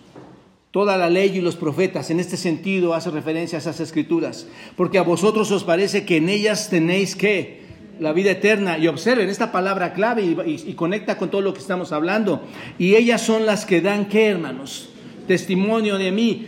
[0.71, 4.97] Toda la ley y los profetas, en este sentido, hace referencia a esas escrituras, porque
[4.97, 7.63] a vosotros os parece que en ellas tenéis que
[7.99, 8.78] la vida eterna.
[8.78, 12.41] Y observen esta palabra clave y, conecta con todo lo que estamos hablando.
[12.80, 14.89] Y ellas son las que dan, ¿qué hermanos?
[15.28, 16.47] Testimonio de mí.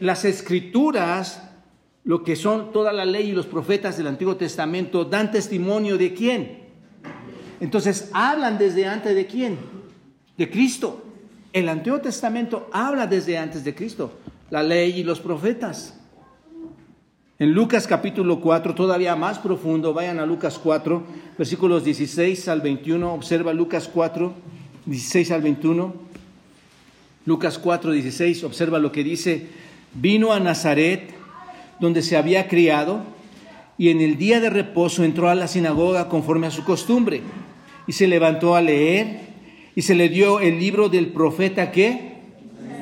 [0.00, 1.42] Las escrituras,
[2.04, 6.14] lo que son toda la ley y los profetas del Antiguo Testamento, dan testimonio de
[6.14, 6.64] quién.
[7.60, 9.58] Entonces, hablan desde antes de quién?
[10.36, 11.02] De Cristo.
[11.52, 14.18] El Antiguo Testamento habla desde antes de Cristo,
[14.50, 15.94] la ley y los profetas.
[17.38, 21.02] En Lucas capítulo 4, todavía más profundo, vayan a Lucas 4,
[21.36, 24.32] versículos 16 al 21, observa Lucas 4,
[24.86, 25.94] 16 al 21.
[27.26, 29.48] Lucas 4, 16, observa lo que dice,
[29.94, 31.14] vino a Nazaret,
[31.80, 33.02] donde se había criado,
[33.76, 37.22] y en el día de reposo entró a la sinagoga conforme a su costumbre,
[37.86, 39.20] y se levantó a leer,
[39.74, 42.14] y se le dio el libro del profeta que,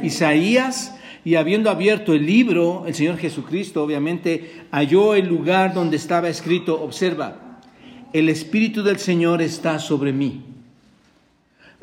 [0.02, 0.94] Isaías,
[1.24, 6.82] y habiendo abierto el libro, el Señor Jesucristo obviamente halló el lugar donde estaba escrito,
[6.82, 7.60] observa,
[8.12, 10.42] el Espíritu del Señor está sobre mí.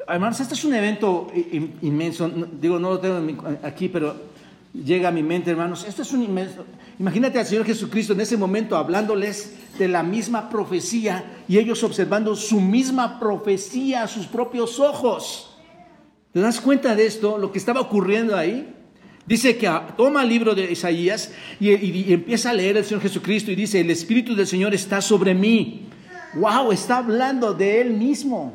[0.08, 1.32] Hermanos, este es un evento
[1.82, 4.16] inmenso, digo, no lo tengo aquí, pero
[4.74, 6.66] llega a mi mente, hermanos, esto es un inmenso,
[7.00, 12.36] imagínate al Señor Jesucristo en ese momento hablándoles de la misma profecía y ellos observando
[12.36, 15.58] su misma profecía a sus propios ojos.
[16.34, 18.76] ¿Te das cuenta de esto, lo que estaba ocurriendo ahí?
[19.26, 23.56] Dice que toma el libro de Isaías y, empieza a leer el Señor Jesucristo y
[23.56, 25.88] dice, el Espíritu del Señor está sobre mí.
[26.34, 28.54] Wow, está hablando de Él mismo.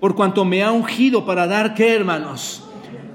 [0.00, 2.64] Por cuanto me ha ungido para dar, ¿qué hermanos?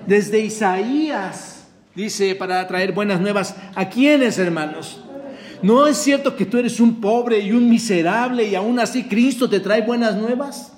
[0.07, 1.50] Desde Isaías,
[1.95, 3.55] dice, para traer buenas nuevas.
[3.75, 5.01] ¿A quiénes, hermanos?
[5.61, 9.49] ¿No es cierto que tú eres un pobre y un miserable y aún así Cristo
[9.49, 10.73] te trae buenas nuevas?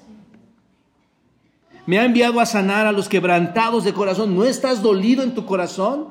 [1.85, 4.35] Me ha enviado a sanar a los quebrantados de corazón.
[4.35, 6.07] ¿No estás dolido en tu corazón?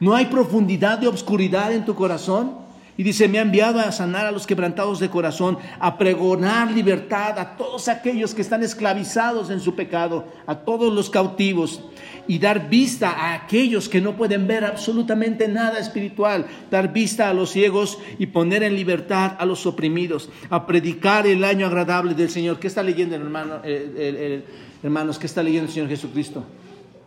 [0.00, 2.65] ¿No hay profundidad de obscuridad en tu corazón?
[2.96, 7.38] Y dice, me ha enviado a sanar a los quebrantados de corazón, a pregonar libertad
[7.38, 11.82] a todos aquellos que están esclavizados en su pecado, a todos los cautivos,
[12.26, 17.34] y dar vista a aquellos que no pueden ver absolutamente nada espiritual, dar vista a
[17.34, 22.30] los ciegos y poner en libertad a los oprimidos, a predicar el año agradable del
[22.30, 22.58] Señor.
[22.58, 23.60] ¿Qué está leyendo hermano?
[23.62, 24.44] el,
[24.82, 26.44] Hermanos, ¿qué está leyendo el Señor Jesucristo?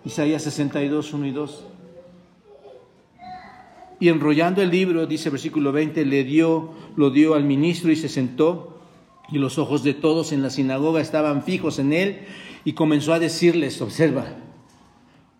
[0.04, 1.64] Isaías 62, 1 y 2.
[4.00, 8.10] Y enrollando el libro, dice versículo 20, le dio, lo dio al ministro y se
[8.10, 8.80] sentó,
[9.32, 12.22] y los ojos de todos en la sinagoga estaban fijos en él,
[12.64, 14.26] y comenzó a decirles, observa,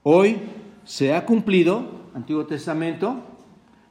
[0.04, 0.38] hoy
[0.84, 3.24] se ha cumplido, Antiguo Testamento,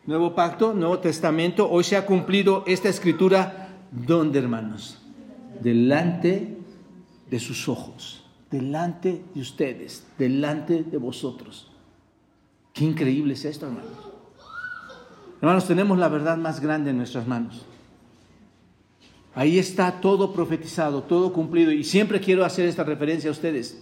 [0.07, 5.02] Nuevo Pacto, Nuevo Testamento, hoy se ha cumplido esta escritura, ¿dónde hermanos?
[5.61, 6.57] Delante
[7.31, 11.70] de sus ojos delante de ustedes, delante de vosotros.
[12.72, 14.08] Qué increíble es esto, hermanos.
[15.40, 17.64] Hermanos, tenemos la verdad más grande en nuestras manos.
[19.35, 21.70] Ahí está todo profetizado, todo cumplido.
[21.70, 23.81] Y siempre quiero hacer esta referencia a ustedes.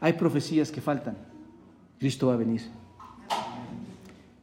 [0.00, 1.16] Hay profecías que faltan.
[1.98, 2.62] Cristo va a venir.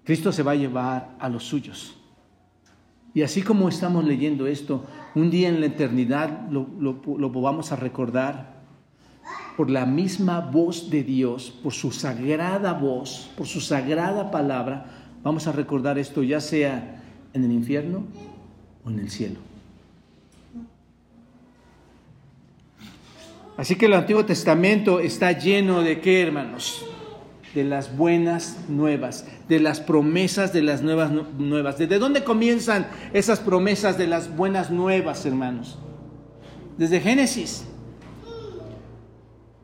[0.04, 1.96] Cristo se va a llevar a los suyos.
[3.14, 7.78] Y así como estamos leyendo esto, un día en la eternidad lo, lo vamos a
[7.78, 8.60] recordar
[9.56, 15.48] por la misma voz de Dios, por su sagrada voz, por su sagrada palabra, vamos
[15.48, 17.02] a recordar esto ya sea
[17.34, 18.04] en el infierno
[18.84, 19.50] o en el cielo.
[23.60, 26.86] Así que el Antiguo Testamento está lleno de qué, hermanos?
[27.54, 31.78] De las buenas nuevas, de las promesas de las nuevas nuevas.
[31.78, 35.78] ¿Desde dónde comienzan esas promesas de las buenas nuevas, hermanos?
[36.78, 37.66] Desde Génesis.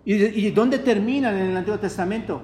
[0.03, 2.41] ¿Y, dónde terminan en el Antiguo Testamento?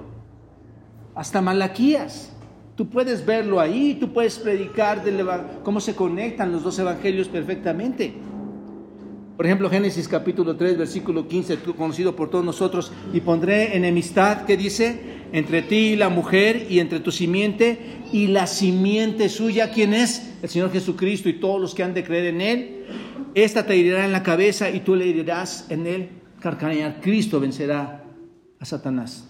[1.14, 2.31] Hasta Malaquías.
[2.76, 5.02] Tú puedes verlo ahí, tú puedes predicar
[5.62, 8.14] cómo se conectan los dos evangelios perfectamente.
[9.36, 14.56] Por ejemplo, Génesis capítulo 3, versículo 15, conocido por todos nosotros, y pondré enemistad, que
[14.56, 15.00] dice,
[15.32, 17.78] entre ti y la mujer y entre tu simiente
[18.12, 20.34] y la simiente suya, ¿quién es?
[20.42, 22.84] El Señor Jesucristo y todos los que han de creer en Él.
[23.34, 27.00] Esta te herirá en la cabeza y tú le herirás en él carcanear.
[27.00, 28.04] Cristo vencerá
[28.60, 29.28] a Satanás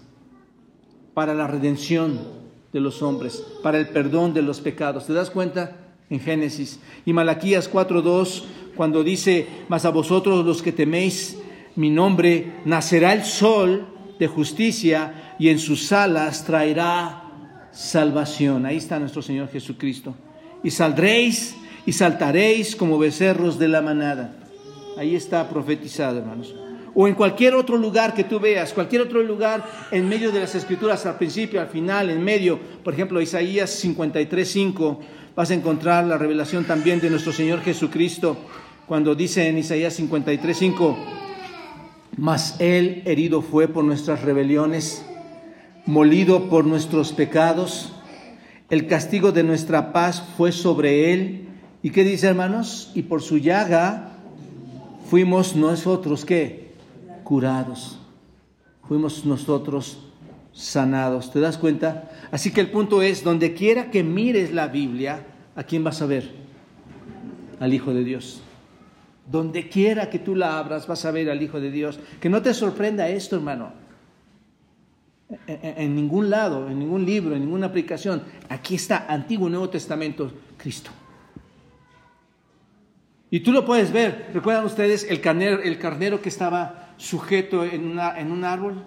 [1.13, 2.42] para la redención
[2.73, 5.05] de los hombres, para el perdón de los pecados.
[5.05, 5.77] ¿Te das cuenta?
[6.09, 6.79] En Génesis.
[7.05, 8.43] Y Malaquías 4.2,
[8.75, 11.37] cuando dice, mas a vosotros los que teméis
[11.75, 13.87] mi nombre, nacerá el sol
[14.19, 17.23] de justicia y en sus alas traerá
[17.71, 18.65] salvación.
[18.65, 20.15] Ahí está nuestro Señor Jesucristo.
[20.63, 21.55] Y saldréis
[21.85, 24.35] y saltaréis como becerros de la manada.
[24.97, 26.53] Ahí está profetizado, hermanos.
[26.95, 30.53] O en cualquier otro lugar que tú veas, cualquier otro lugar en medio de las
[30.55, 34.99] escrituras, al principio, al final, en medio, por ejemplo, Isaías 53.5,
[35.35, 38.37] vas a encontrar la revelación también de nuestro Señor Jesucristo,
[38.85, 40.95] cuando dice en Isaías 53.5,
[42.17, 45.03] mas Él herido fue por nuestras rebeliones,
[45.85, 47.93] molido por nuestros pecados,
[48.69, 51.43] el castigo de nuestra paz fue sobre Él,
[51.83, 52.91] ¿Y qué dice, hermanos?
[52.95, 54.13] Y por su llaga
[55.09, 56.62] fuimos nosotros, ¿qué?
[57.23, 57.99] Curados.
[58.87, 59.99] Fuimos nosotros
[60.51, 61.31] sanados.
[61.31, 62.11] ¿Te das cuenta?
[62.31, 66.05] Así que el punto es, donde quiera que mires la Biblia, ¿a quién vas a
[66.05, 66.31] ver?
[67.59, 68.41] Al Hijo de Dios.
[69.29, 71.99] Donde quiera que tú la abras, vas a ver al Hijo de Dios.
[72.19, 73.71] Que no te sorprenda esto, hermano.
[75.47, 78.23] En, en ningún lado, en ningún libro, en ninguna aplicación.
[78.49, 80.91] Aquí está Antiguo y Nuevo Testamento, Cristo.
[83.31, 84.29] Y tú lo puedes ver.
[84.31, 88.83] ¿Recuerdan ustedes el carnero, el carnero que estaba sujeto en, un árbol?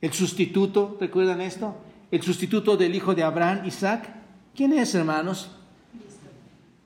[0.00, 1.76] El sustituto, ¿recuerdan esto?
[2.10, 4.08] El sustituto del hijo de Abraham, Isaac.
[4.54, 5.50] ¿Quién es, hermanos?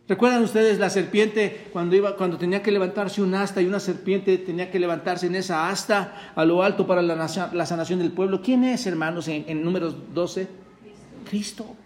[0.08, 4.36] ¿Recuerdan ustedes la serpiente cuando, iba, cuando tenía que levantarse un asta y una serpiente
[4.38, 7.28] tenía que levantarse en esa asta a lo alto para la,
[7.66, 8.42] sanación del pueblo?
[8.42, 10.48] ¿Quién es, hermanos, en, en números 12?
[11.28, 11.76] Cristo.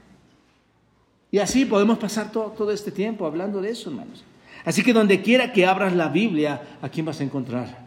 [1.31, 4.25] Y así podemos pasar todo, todo este tiempo hablando de eso, hermanos.
[4.65, 7.86] Así que donde quiera que abras la Biblia, ¿a quién vas a encontrar?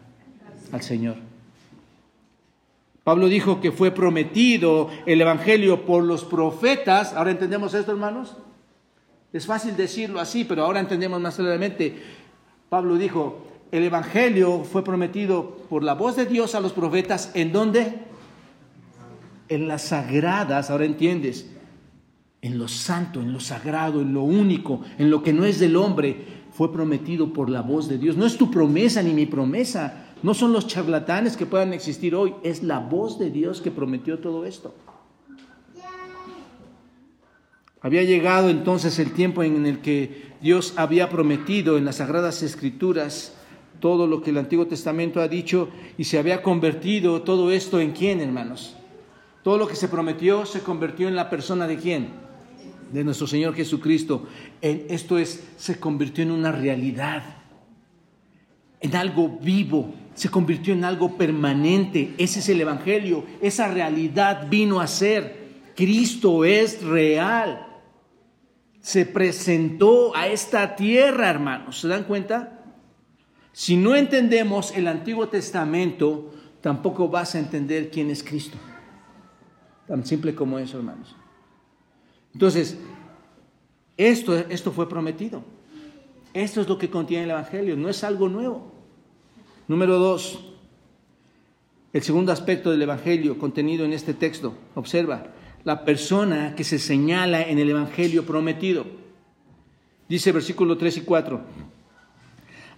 [0.72, 1.16] Al Señor.
[3.04, 7.14] Pablo dijo que fue prometido el Evangelio por los profetas.
[7.14, 8.36] ¿Ahora entendemos esto, hermanos?
[9.32, 12.02] Es fácil decirlo así, pero ahora entendemos más claramente.
[12.68, 17.30] Pablo dijo, el Evangelio fue prometido por la voz de Dios a los profetas.
[17.34, 18.00] ¿En dónde?
[19.48, 21.50] En las sagradas, ahora entiendes,
[22.42, 25.76] en lo santo, en lo sagrado, en lo único, en lo que no es del
[25.76, 28.16] hombre, fue prometido por la voz de Dios.
[28.16, 30.09] No es tu promesa ni mi promesa.
[30.22, 32.34] No son los charlatanes que puedan existir hoy.
[32.42, 34.74] Es la voz de Dios que prometió todo esto.
[37.82, 43.34] Había llegado entonces el tiempo en el que Dios había prometido en las Sagradas Escrituras
[43.80, 47.92] todo lo que el Antiguo Testamento ha dicho y se había convertido todo esto en
[47.92, 48.76] quién, hermanos.
[49.42, 52.30] Todo lo que se prometió se convirtió en la persona de quién?
[52.92, 54.26] de nuestro Señor Jesucristo.
[54.60, 57.22] esto es, se convirtió en una realidad,
[58.80, 62.12] en algo vivo, se convirtió en algo permanente.
[62.18, 65.62] Ese es el Evangelio, esa realidad vino a ser.
[65.74, 67.66] Cristo es real.
[68.80, 71.80] Se presentó a esta tierra, hermanos.
[71.80, 72.66] ¿Se dan cuenta?
[73.52, 78.58] Si no entendemos el Antiguo Testamento, tampoco vas a entender quién es Cristo.
[79.86, 81.16] Tan simple como eso, hermanos.
[82.34, 82.76] Entonces,
[83.96, 85.42] esto, esto fue prometido.
[86.34, 88.69] Esto es lo que contiene el Evangelio, no es algo nuevo.
[89.70, 90.40] Número dos,
[91.92, 94.52] el segundo aspecto del Evangelio contenido en este texto.
[94.74, 95.28] Observa,
[95.62, 98.84] la persona que se señala en el Evangelio prometido.
[100.08, 101.40] Dice versículo 3 y 4,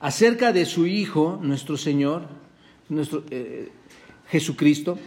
[0.01, 2.25] acerca de su Hijo, nuestro Señor,
[2.91, 3.71] nuestro eh,
[4.29, 4.99] Jesucristo,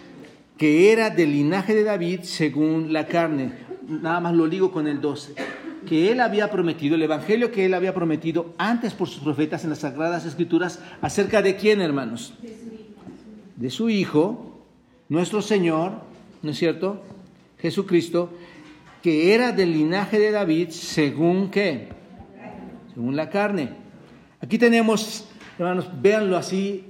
[0.57, 3.51] que era del linaje de David según la carne.
[3.87, 5.35] Nada más lo digo con el 12.
[5.85, 9.69] Que él había prometido, el evangelio que él había prometido antes por sus profetas en
[9.69, 12.33] las sagradas escrituras, acerca de quién, hermanos?
[13.55, 14.59] De su Hijo,
[15.09, 15.93] nuestro Señor,
[16.41, 17.01] ¿no es cierto?
[17.59, 18.31] Jesucristo,
[19.01, 21.89] que era del linaje de David según qué?
[22.93, 23.69] Según la carne.
[24.41, 25.25] Aquí tenemos,
[25.57, 26.85] hermanos, véanlo así,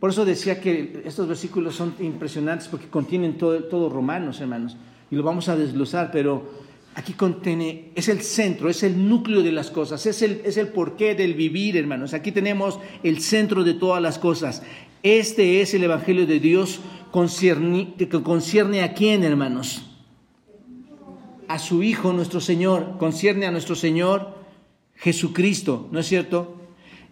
[0.00, 4.76] por eso decía que estos versículos son impresionantes porque contienen todo, todo romanos, hermanos,
[5.10, 6.67] y lo vamos a desglosar, pero
[6.98, 10.68] aquí contiene, es el centro, es el núcleo de las cosas, es el, es el
[10.68, 12.12] porqué del vivir, hermanos.
[12.12, 14.64] Aquí tenemos el centro de todas las cosas.
[15.04, 16.80] Este es el Evangelio de Dios
[17.12, 19.86] que concierne a quién, hermanos?
[21.46, 24.34] A su Hijo, nuestro Señor, concierne a nuestro Señor
[24.96, 26.56] Jesucristo, ¿no es cierto?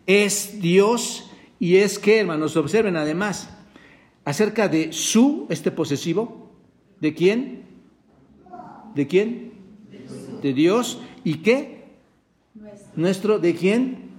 [0.07, 1.30] Es Dios
[1.61, 3.51] y es que, hermanos, observen además,
[4.24, 6.47] acerca de su, este posesivo,
[7.01, 7.62] ¿De quién?
[8.95, 9.56] ¿De quién?
[10.43, 10.99] De Dios.
[11.24, 11.84] ¿Y qué?
[12.95, 13.39] Nuestro.
[13.39, 14.11] ¿De quién?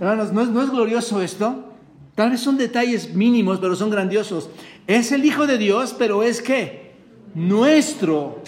[0.00, 1.72] Hermanos, ¿no es, ¿no es glorioso esto?
[2.14, 4.48] Tal vez son detalles mínimos, pero son grandiosos.
[4.86, 6.92] Es el Hijo de Dios, pero es qué?
[7.34, 8.42] Nuestro.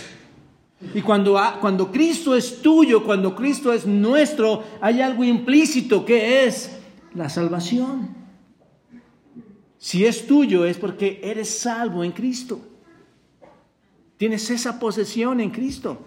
[0.94, 6.78] Y cuando, cuando Cristo es tuyo, cuando Cristo es nuestro, hay algo implícito que es
[7.14, 8.14] la salvación.
[9.78, 12.60] Si es tuyo es porque eres salvo en Cristo.
[14.16, 15.98] Tienes esa posesión en Cristo.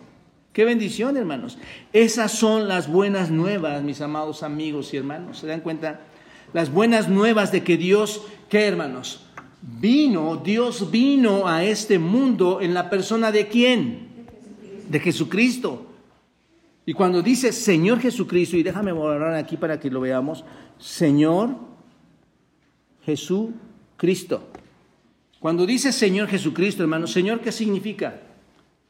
[0.54, 1.58] Qué bendición, hermanos.
[1.94, 5.40] Esas son las buenas nuevas, mis amados amigos y hermanos.
[5.40, 6.02] ¿Se dan cuenta?
[6.54, 9.26] Las buenas nuevas de que Dios, ¿qué hermanos?
[9.62, 14.08] Vino, Dios vino a este mundo en la persona de quién?
[14.90, 15.86] De Jesucristo.
[16.86, 20.44] Y cuando dice Señor Jesucristo, y déjame borrar aquí para que lo veamos,
[20.80, 21.56] Señor
[23.06, 24.48] Jesucristo.
[25.40, 28.20] Cuando dice Señor Jesucristo, hermano, Señor, ¿qué significa?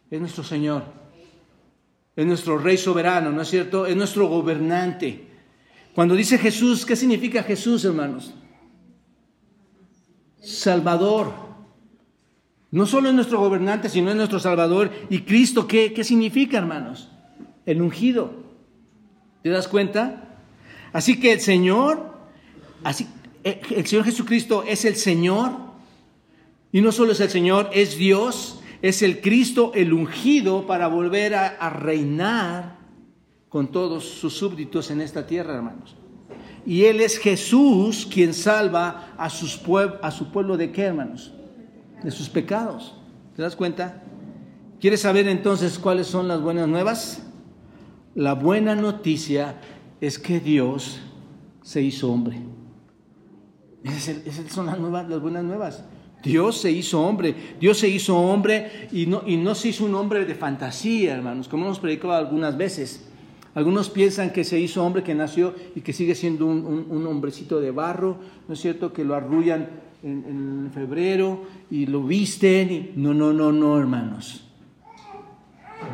[0.10, 0.99] Es nuestro Señor.
[2.20, 3.86] Es nuestro Rey soberano, ¿no es cierto?
[3.86, 5.24] Es nuestro gobernante.
[5.96, 8.34] Cuando dice Jesús, ¿qué significa Jesús, hermanos?
[10.42, 11.32] Salvador.
[12.72, 14.92] No solo es nuestro gobernante, sino es nuestro Salvador.
[15.10, 17.08] ¿Y Cristo qué, qué significa, hermanos?
[17.66, 18.34] El ungido.
[19.42, 20.42] ¿Te das cuenta?
[20.92, 22.18] Así que el Señor,
[22.84, 23.08] así,
[23.46, 25.52] eh, el Señor Jesucristo es el Señor.
[26.74, 31.36] Y no solo es el Señor, es Dios, es el Cristo, el ungido para volver
[31.36, 32.78] a, reinar
[33.50, 35.96] con todos sus súbditos en esta tierra, hermanos.
[36.66, 39.60] Y Él es Jesús quien salva a, sus
[40.02, 41.34] a su pueblo de qué, hermanos?
[42.04, 42.96] De sus pecados.
[43.36, 44.04] ¿Te das cuenta?
[44.80, 47.24] ¿Quieres saber entonces cuáles son las buenas nuevas?
[48.16, 49.60] La buena noticia
[50.00, 51.00] es que Dios
[51.62, 52.40] se hizo hombre.
[53.84, 55.84] Esas son las, nuevas, las buenas nuevas.
[56.24, 59.96] Dios se hizo hombre, Dios se hizo hombre y no, y no se hizo un
[59.96, 63.06] hombre de fantasía, hermanos, como hemos predicado algunas veces.
[63.56, 67.72] Algunos piensan que se hizo hombre que nació y que sigue siendo un, hombrecito de
[67.72, 68.18] barro,
[68.48, 68.94] ¿no es cierto?
[68.94, 69.70] Que lo arrullan
[70.04, 72.72] en, febrero y lo visten.
[72.72, 72.92] Y...
[72.96, 74.46] No, no, no, no, hermanos.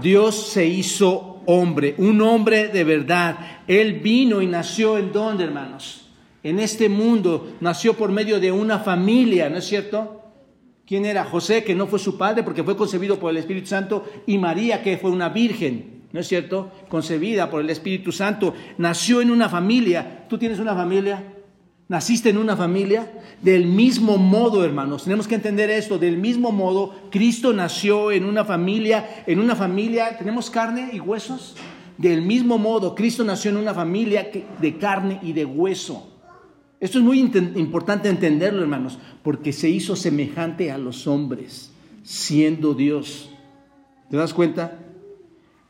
[0.02, 3.38] Dios se hizo hombre, un hombre de verdad.
[3.68, 6.05] Él vino y nació en dónde, hermanos?
[6.46, 10.22] En este mundo, nació por medio de una familia, ¿no es cierto?
[10.86, 11.26] ¿Quién era?
[11.26, 14.84] José, que no fue su padre porque fue concebido por el Espíritu Santo, y María,
[14.84, 16.04] que fue una virgen.
[16.14, 16.72] ¿no es cierto?
[16.88, 20.28] Concebida por el Espíritu Santo, nació en una familia.
[20.30, 21.34] ¿Tú tienes una familia?
[21.88, 23.12] ¿Naciste en una familia?
[23.42, 28.46] Del mismo modo, hermanos, tenemos que entender esto, del mismo modo, Cristo nació en una
[28.46, 31.56] familia, en una familia, ¿tenemos carne y huesos?
[31.98, 34.30] Del mismo modo, Cristo nació en una familia
[34.62, 36.12] de carne y de hueso.
[36.80, 41.72] Esto es muy importante entenderlo, hermanos, porque se hizo semejante a los hombres,
[42.04, 43.30] siendo Dios.
[44.10, 44.80] ¿Te das cuenta?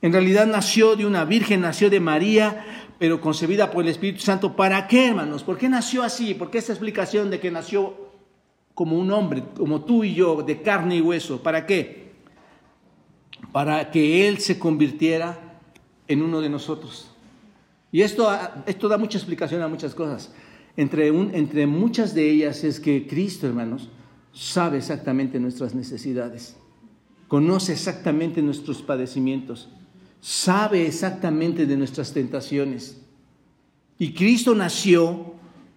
[0.01, 2.65] En realidad nació de una virgen, nació de María,
[2.99, 4.55] pero concebida por el Espíritu Santo.
[4.55, 5.43] ¿Para qué, hermanos?
[5.43, 6.33] ¿Por qué nació así?
[6.33, 8.11] ¿Por qué esta explicación de que nació
[8.73, 11.41] como un hombre, como tú y yo, de carne y hueso?
[11.41, 12.13] ¿Para qué?
[13.51, 15.59] Para que Él se convirtiera
[16.07, 17.11] en uno de nosotros.
[17.91, 18.29] Y esto,
[18.65, 20.33] esto da mucha explicación a muchas cosas.
[20.77, 23.89] Entre, entre muchas de ellas es que Cristo, hermanos,
[24.33, 26.57] sabe exactamente nuestras necesidades,
[27.27, 29.69] conoce exactamente nuestros padecimientos
[30.25, 32.99] sabe exactamente de nuestras tentaciones.
[33.99, 35.34] Y Cristo nació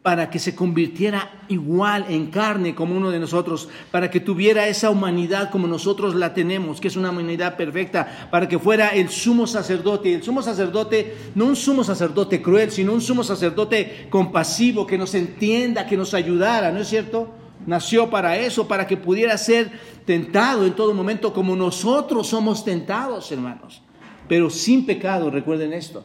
[0.08, 4.88] para que se convirtiera igual en carne como uno de nosotros, para que tuviera esa
[4.88, 9.46] humanidad como nosotros la tenemos, que es una humanidad perfecta, para que fuera el sumo
[9.46, 10.14] sacerdote.
[10.14, 15.14] El sumo sacerdote, no un sumo sacerdote cruel, sino un sumo sacerdote compasivo, que nos
[15.14, 17.28] entienda, que nos ayudara, ¿no es cierto?
[17.66, 19.70] Nació para eso, para que pudiera ser
[20.06, 23.82] tentado en todo momento como nosotros somos tentados, hermanos
[24.26, 26.04] pero sin pecado, recuerden esto.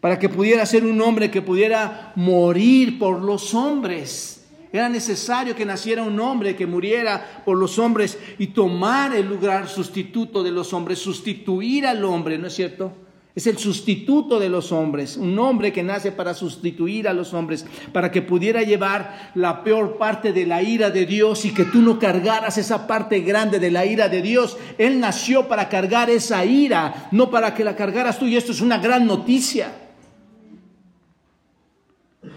[0.00, 4.46] Para que pudiera ser un hombre que pudiera morir por los hombres.
[4.72, 9.68] Era necesario que naciera un hombre que muriera por los hombres y tomar el lugar
[9.68, 12.92] sustituto de los hombres, sustituir al hombre, ¿no es cierto?
[13.34, 17.64] Es el sustituto de los hombres, un hombre que nace para sustituir a los hombres,
[17.92, 21.80] para que pudiera llevar la peor parte de la ira de Dios y que tú
[21.80, 24.58] no cargaras esa parte grande de la ira de Dios.
[24.76, 28.60] Él nació para cargar esa ira, no para que la cargaras tú y esto es
[28.60, 29.87] una gran noticia.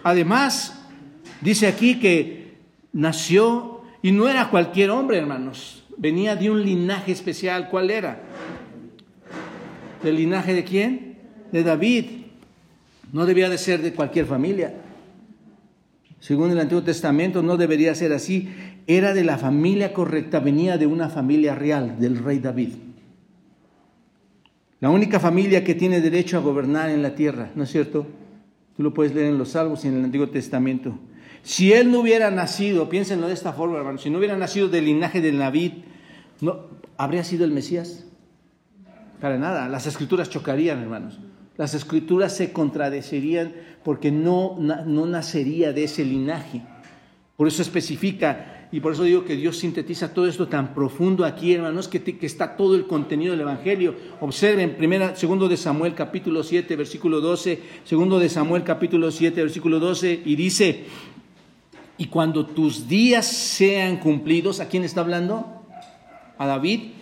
[0.04, 0.82] Además,
[1.42, 2.58] dice aquí que
[2.94, 7.70] nació y no era cualquier hombre, hermanos, venía de un linaje especial.
[7.70, 8.22] ¿Cuál era?
[10.04, 11.18] ¿Del linaje de quién?
[11.52, 12.06] De David.
[13.14, 14.74] No debía de ser de cualquier familia.
[16.20, 18.50] según el Antiguo Testamento, no debería ser así.
[18.88, 22.70] Era de la familia correcta, venía de una familia real, del rey David.
[24.80, 28.08] La única familia que tiene derecho a gobernar en la tierra, ¿no es cierto?
[28.82, 30.98] Lo puedes leer en los Salmos y en el Antiguo Testamento.
[31.44, 34.86] Si él no hubiera nacido, piénsenlo de esta forma, hermano, si no hubiera nacido del
[34.86, 35.72] linaje de David,
[36.40, 36.68] ¿no,
[36.98, 38.06] ¿habría sido el Mesías?
[39.20, 41.20] Para nada, las escrituras chocarían, hermanos.
[41.58, 43.54] Las escrituras se contradecirían
[43.84, 46.62] porque no, no nacería de ese linaje.
[47.38, 51.54] Por eso especifica y por eso digo que Dios sintetiza todo esto tan profundo aquí,
[51.54, 53.96] hermanos, que, que está todo el contenido del Evangelio.
[54.22, 59.80] Observen, primera, segundo de Samuel capítulo 7, versículo 12, segundo de Samuel capítulo 7, versículo
[59.80, 60.86] 12, y dice,
[61.98, 65.66] y cuando tus días sean cumplidos, ¿a quién está hablando?
[66.38, 66.94] A David,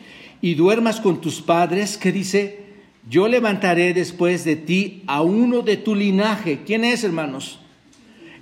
[0.41, 2.65] y duermas con tus padres, ¿qué dice?
[3.07, 6.61] Yo levantaré después de ti a uno de tu linaje.
[6.65, 7.59] ¿Quién es, hermanos?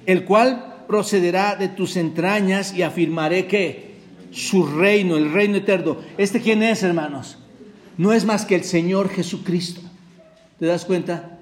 [0.05, 3.97] El cual procederá de tus entrañas y afirmaré que
[4.31, 5.97] su reino, el reino eterno.
[6.17, 7.38] ¿Este quién es, hermanos?
[7.97, 9.81] No es más que el Señor Jesucristo.
[10.59, 11.39] ¿Te das cuenta?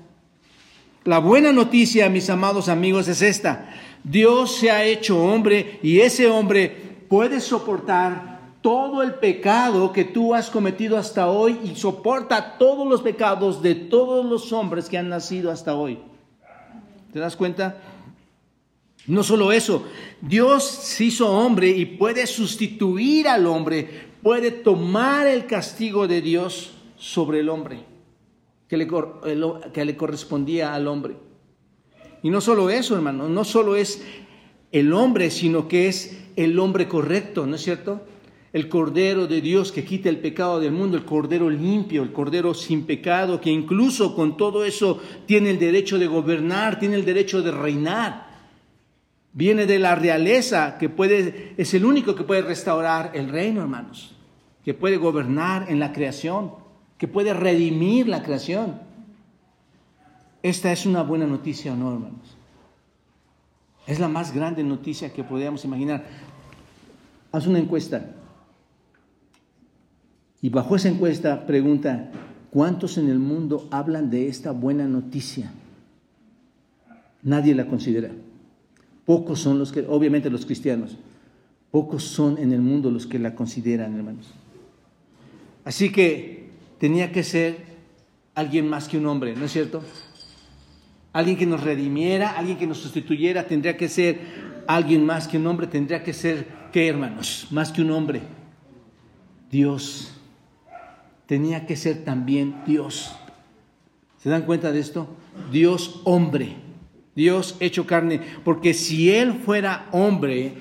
[1.04, 3.70] La buena noticia, mis amados amigos, es esta.
[4.04, 10.34] Dios se ha hecho hombre y ese hombre puede soportar todo el pecado que tú
[10.34, 15.10] has cometido hasta hoy y soporta todos los pecados de todos los hombres que han
[15.10, 16.00] nacido hasta hoy.
[17.14, 17.78] ¿Te das cuenta?
[19.08, 19.86] No solo eso,
[20.20, 23.88] Dios se hizo hombre y puede sustituir al hombre,
[24.24, 27.84] puede tomar el castigo de Dios sobre el hombre,
[28.68, 28.88] que le,
[29.72, 31.18] que le correspondía al hombre.
[32.24, 34.04] Y no solo eso, hermano, no solo es
[34.72, 38.02] el hombre, sino que es el hombre correcto, ¿no es cierto?
[38.54, 42.56] El Cordero de Dios que quita el pecado del mundo, el Cordero limpio, el Cordero
[42.56, 47.44] sin pecado, que incluso con todo eso tiene el derecho de gobernar, tiene el derecho
[47.44, 48.35] de reinar
[49.36, 54.16] viene de la realeza, que puede, es el único que puede restaurar el reino, hermanos,
[54.64, 56.54] que puede gobernar en la creación,
[56.98, 58.80] que puede redimir la creación.
[60.42, 62.38] Esta es una buena noticia o no, hermanos.
[63.86, 66.06] Es la más grande noticia que podríamos imaginar.
[67.32, 68.12] Haz una encuesta.
[70.42, 72.10] Y bajo esa encuesta pregunta,
[72.52, 75.52] ¿cuántos en el mundo hablan de esta buena noticia?
[77.22, 78.12] Nadie la considera.
[79.06, 80.98] Pocos son los que, obviamente los cristianos,
[81.72, 84.34] pocos son en el mundo los que la consideran, hermanos.
[85.64, 86.50] Así que
[86.80, 87.58] tenía que ser
[88.34, 89.84] alguien más que un hombre, ¿no es cierto?
[91.14, 94.20] Alguien que nos redimiera, alguien que nos sustituyera, tendría que ser
[94.68, 97.48] alguien más que un hombre, tendría que ser, ¿qué hermanos?
[97.52, 98.22] Más que un hombre.
[99.50, 100.12] Dios.
[101.26, 103.16] Tenía que ser también Dios.
[104.18, 105.08] ¿Se dan cuenta de esto?
[105.52, 106.65] Dios hombre.
[107.16, 110.54] Dios hecho carne, porque si Él fuera hombre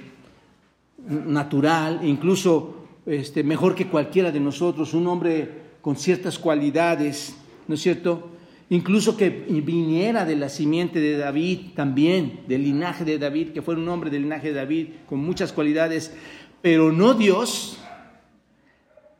[1.07, 7.37] natural, incluso este, mejor que cualquiera de nosotros, un hombre con ciertas cualidades,
[7.67, 8.31] ¿no es cierto?
[8.71, 13.81] Incluso que viniera de la simiente de David también, del linaje de David, que fuera
[13.81, 16.15] un hombre del linaje de David con muchas cualidades,
[16.63, 17.79] pero no Dios,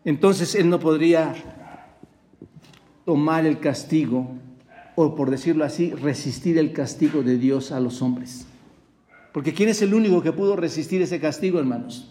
[0.05, 1.35] entonces Él no podría
[3.05, 4.31] tomar el castigo
[4.97, 8.47] o por decirlo así, resistir el castigo de Dios a los hombres.
[9.33, 12.09] Porque ¿quién es el único que pudo resistir ese castigo, hermanos?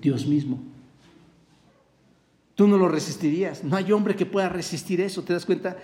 [0.00, 0.60] Dios mismo.
[2.54, 3.64] Tú no lo resistirías.
[3.64, 5.76] No hay hombre que pueda resistir eso, ¿te das cuenta?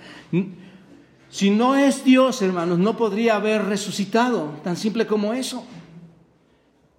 [1.29, 5.66] Si no es Dios, hermanos, no podría haber resucitado, tan simple como eso.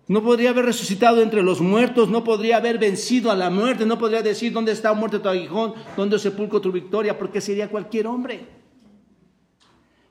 [0.08, 3.98] No podría haber resucitado entre los muertos, no podría haber vencido a la muerte, no
[3.98, 8.63] podría decir dónde está muerte tu aguijón, dónde sepulcro tu victoria, porque sería cualquier hombre.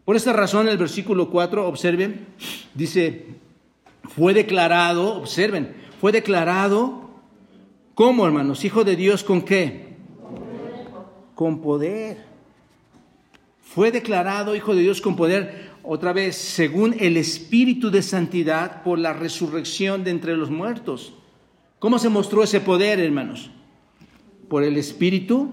[0.04, 2.26] Por esta razón el versículo 4, observen,
[2.74, 3.26] dice,
[4.16, 7.10] fue declarado, observen, fue declarado
[7.94, 9.96] como hermanos, hijo de Dios con qué?
[11.34, 12.24] Con poder.
[13.60, 18.98] Fue declarado hijo de Dios con poder, otra vez, según el Espíritu de Santidad por
[18.98, 21.14] la resurrección de entre los muertos.
[21.78, 23.50] ¿Cómo se mostró ese poder, hermanos?
[24.48, 25.52] Por el Espíritu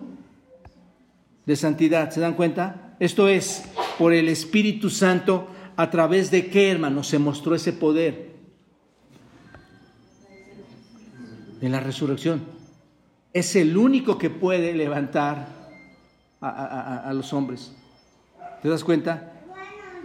[1.45, 2.12] de Santidad.
[2.12, 2.95] ¿Se dan cuenta?
[3.00, 3.64] Esto es,
[4.00, 8.30] por el Espíritu Santo, a través de qué, hermano, se mostró ese poder.
[11.60, 12.43] De la resurrección.
[13.34, 15.50] Es el único que puede levantar
[16.39, 17.76] a, los hombres.
[18.62, 19.34] ¿Te das cuenta?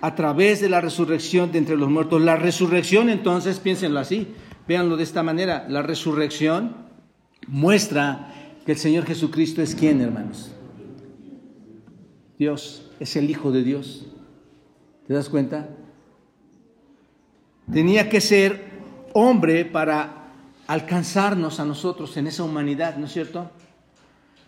[0.01, 2.21] A través de la resurrección de entre los muertos.
[2.21, 4.35] La resurrección, entonces, piénsenlo así,
[4.67, 5.67] véanlo de esta manera.
[5.69, 6.75] La resurrección
[7.47, 8.35] muestra
[8.67, 10.51] que el Señor Jesucristo es quien, hermanos.
[12.37, 14.07] Dios es el Hijo de Dios.
[15.07, 15.69] ¿Te das cuenta?
[17.73, 18.65] tenía que ser
[19.13, 20.33] hombre para
[20.67, 23.51] alcanzarnos a nosotros en esa humanidad, ¿no es cierto?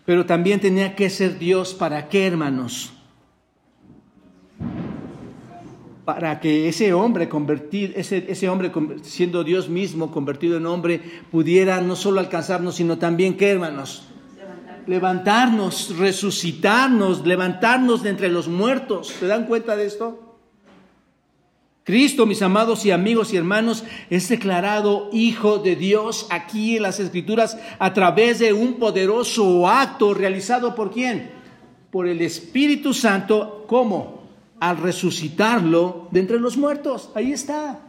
[0.05, 2.93] Pero también tenía que ser Dios para qué, hermanos?
[6.05, 8.71] Para que ese hombre convertido, ese, ese hombre
[9.03, 14.07] siendo Dios mismo convertido en hombre, pudiera no solo alcanzarnos, sino también qué, hermanos?
[14.87, 19.07] Levantarnos, resucitarnos, levantarnos de entre los muertos.
[19.07, 20.23] ¿Se dan cuenta de esto?
[21.83, 26.99] Cristo, mis amados y amigos y hermanos, es declarado Hijo de Dios aquí en las
[26.99, 31.31] Escrituras a través de un poderoso acto realizado por quién?
[31.91, 34.23] Por el Espíritu Santo, ¿cómo?
[34.59, 37.09] Al resucitarlo de entre los muertos.
[37.15, 37.86] Ahí está.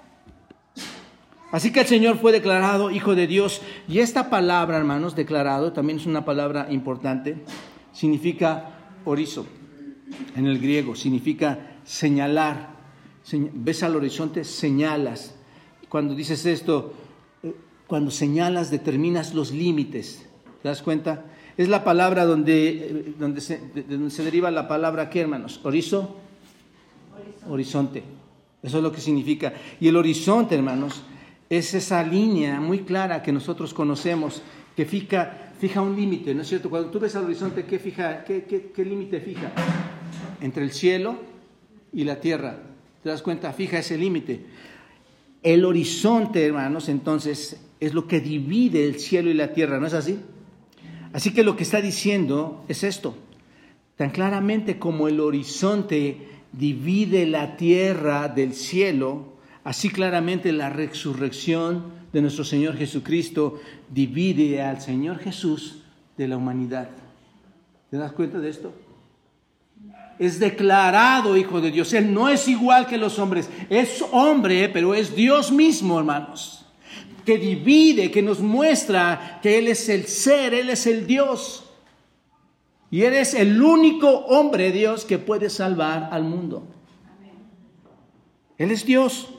[1.50, 3.62] Así que el Señor fue declarado Hijo de Dios.
[3.88, 7.36] Y esta palabra, hermanos, declarado, también es una palabra importante,
[7.92, 8.70] significa
[9.04, 9.46] orizo.
[10.36, 12.76] En el griego significa señalar.
[13.32, 15.34] Ves al horizonte, señalas.
[15.88, 16.92] Cuando dices esto,
[17.42, 17.54] eh,
[17.86, 20.26] cuando señalas, determinas los límites.
[20.62, 21.24] ¿Te das cuenta?
[21.56, 25.60] Es la palabra donde, eh, donde, se, donde se deriva la palabra, ¿qué hermanos?
[25.64, 26.16] Orizo.
[27.48, 28.02] Horizonte.
[28.62, 29.54] Eso es lo que significa.
[29.80, 31.02] Y el horizonte, hermanos,
[31.50, 34.42] es esa línea muy clara que nosotros conocemos,
[34.76, 36.68] que fija, fija un límite, ¿no es cierto?
[36.68, 39.52] Cuando tú ves al horizonte, ¿qué, fija, qué, qué, límite fija?
[40.40, 41.16] Entre el cielo
[41.92, 42.58] y la tierra.
[43.02, 43.52] ¿Te das cuenta?
[43.52, 44.44] Fija ese límite.
[45.42, 49.94] El horizonte, hermanos, entonces, es lo que divide el cielo y la tierra, ¿no es
[49.94, 50.18] así?
[51.12, 53.16] Así que lo que está diciendo es esto.
[53.96, 59.37] Tan claramente como el horizonte divide la tierra del cielo,
[59.68, 63.60] Así claramente la resurrección de nuestro Señor Jesucristo
[63.90, 65.82] divide al Señor Jesús
[66.16, 66.88] de la humanidad.
[67.90, 68.72] ¿Te das cuenta de esto?
[70.18, 71.92] Es declarado Hijo de Dios.
[71.92, 73.50] Él no es igual que los hombres.
[73.68, 76.64] Es hombre, pero es Dios mismo, hermanos.
[77.26, 81.68] Que divide, que nos muestra que Él es el ser, Él es el Dios.
[82.90, 86.66] Y Él es el único hombre, Dios, que puede salvar al mundo.
[88.56, 89.34] Él es Dios.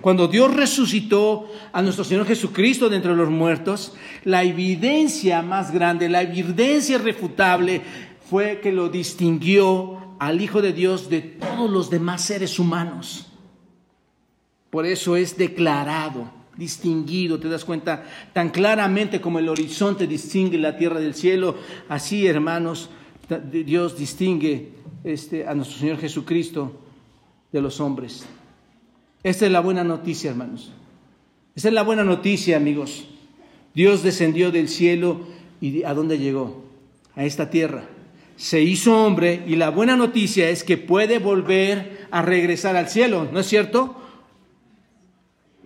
[0.00, 6.08] Cuando Dios resucitó a nuestro Señor Jesucristo de entre los muertos, la evidencia más grande,
[6.08, 7.82] la evidencia irrefutable
[8.30, 13.26] fue que lo distinguió al Hijo de Dios de todos los demás seres humanos.
[14.70, 20.76] Por eso es declarado, distinguido, te das cuenta, tan claramente como el horizonte distingue la
[20.76, 21.56] tierra del cielo,
[21.88, 22.90] así hermanos,
[23.52, 24.72] Dios distingue
[25.04, 26.80] este, a nuestro Señor Jesucristo
[27.50, 28.26] de los hombres.
[29.22, 30.72] Esta es la buena noticia, hermanos.
[31.54, 33.06] Esta es la buena noticia, amigos.
[33.74, 35.26] Dios descendió del cielo
[35.60, 36.64] y ¿a dónde llegó?
[37.16, 37.84] A esta tierra.
[38.36, 43.28] Se hizo hombre y la buena noticia es que puede volver a regresar al cielo,
[43.30, 43.96] ¿no es cierto?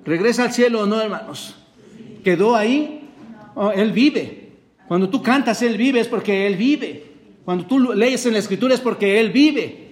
[0.05, 1.55] ¿Regresa al cielo o no, hermanos?
[2.25, 3.09] ¿Quedó ahí?
[3.55, 4.45] Oh, él vive.
[4.89, 7.05] Cuando tú cantas, Él vive, es porque Él vive.
[7.45, 9.84] Cuando tú lees en la Escritura es porque Él vive.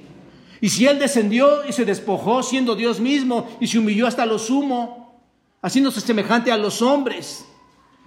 [0.62, 4.38] Y si Él descendió y se despojó siendo Dios mismo y se humilló hasta lo
[4.38, 5.20] sumo,
[5.60, 7.44] haciéndose semejante a los hombres,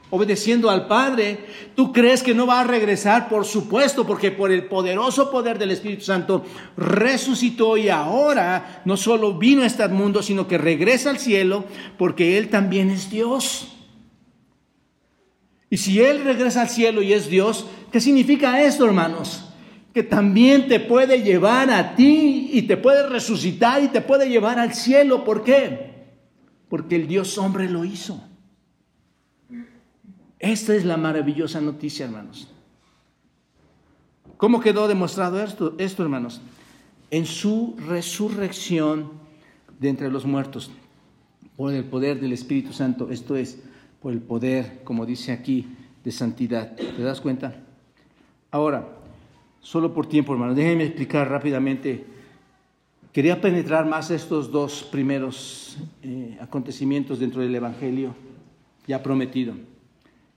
[0.10, 1.46] obedeciendo al Padre,
[1.76, 3.28] ¿tú crees que no va a regresar?
[3.28, 6.46] Por supuesto, porque por el poderoso poder del Espíritu Santo
[6.78, 11.66] resucitó y ahora no solo vino a este mundo, sino que regresa al cielo
[11.98, 13.68] porque Él también es Dios.
[15.70, 19.44] Y si Él regresa al cielo y es Dios, ¿qué significa esto, hermanos?
[19.96, 24.60] Que también te puede llevar a ti y te puede resucitar y te puede llevar
[24.60, 25.24] al cielo.
[25.24, 26.10] ¿Por qué?
[26.68, 28.22] Porque el Dios hombre lo hizo.
[30.38, 32.50] Esta es la maravillosa noticia, hermanos.
[34.36, 36.42] ¿Cómo quedó demostrado esto, esto, hermanos?
[37.10, 39.14] En su resurrección
[39.80, 40.72] de entre los muertos,
[41.56, 43.60] por el poder del Espíritu Santo, esto es,
[44.02, 45.74] por el poder, como dice aquí,
[46.04, 46.76] de santidad.
[46.76, 47.56] ¿Te das cuenta?
[48.52, 49.05] Ahora,
[49.66, 50.54] solo por tiempo, hermano.
[50.54, 52.06] Déjenme explicar rápidamente.
[53.12, 58.14] Quería penetrar más estos dos primeros eh, acontecimientos dentro del Evangelio
[58.86, 59.56] ya prometido.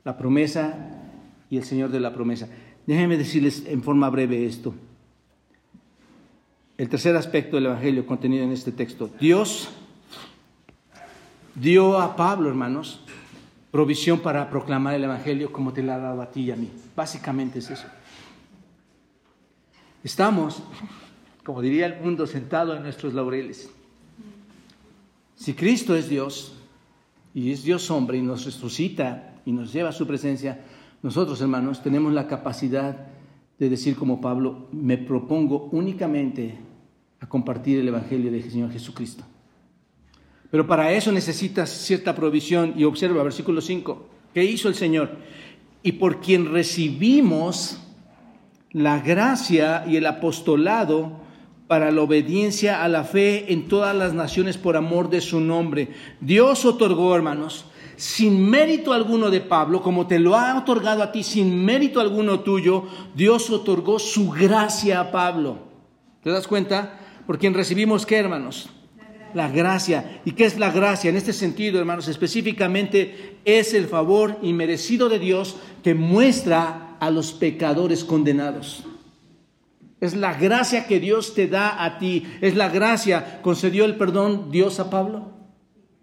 [0.02, 0.74] La promesa
[1.50, 2.48] y el Señor de la promesa.
[2.86, 4.74] Déjenme decirles en forma breve esto.
[6.78, 9.10] El tercer aspecto del Evangelio contenido en este texto.
[9.20, 9.68] Dios
[11.54, 13.02] dio a Pablo, hermanos,
[13.70, 16.70] provisión para proclamar el Evangelio como te la ha dado a ti y a mí.
[16.96, 17.88] Básicamente es eso.
[20.08, 20.62] Estamos,
[21.44, 23.68] como diría el mundo, sentado en nuestros laureles.
[25.36, 26.54] Si Cristo es Dios
[27.34, 30.64] y es Dios hombre y nos resucita y nos lleva a su presencia,
[31.02, 32.96] nosotros hermanos tenemos la capacidad
[33.58, 36.58] de decir como Pablo, me propongo únicamente
[37.20, 39.24] a compartir el Evangelio del Señor Jesucristo.
[40.50, 42.72] Pero para eso necesitas cierta provisión.
[42.78, 45.18] Y observa, versículo 5, ¿qué hizo el Señor?
[45.82, 47.82] Y por quien recibimos
[48.72, 51.12] la gracia y el apostolado
[51.66, 55.90] para la obediencia a la fe en todas las naciones por amor de su nombre.
[56.20, 57.66] Dios otorgó, hermanos,
[57.96, 62.40] sin mérito alguno de Pablo, como te lo ha otorgado a ti, sin mérito alguno
[62.40, 65.58] tuyo, Dios otorgó su gracia a Pablo.
[66.22, 66.98] ¿Te das cuenta?
[67.26, 68.70] Por quien recibimos qué, hermanos?
[69.34, 70.20] La gracia.
[70.24, 71.10] ¿Y qué es la gracia?
[71.10, 77.32] En este sentido, hermanos, específicamente es el favor inmerecido de Dios que muestra a los
[77.32, 78.84] pecadores condenados.
[80.00, 82.24] Es la gracia que Dios te da a ti.
[82.40, 83.40] Es la gracia.
[83.42, 85.32] ¿Concedió el perdón Dios a Pablo?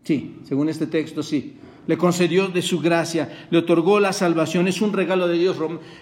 [0.03, 1.57] Sí, según este texto, sí.
[1.87, 4.67] Le concedió de su gracia, le otorgó la salvación.
[4.67, 5.55] Es un regalo de Dios.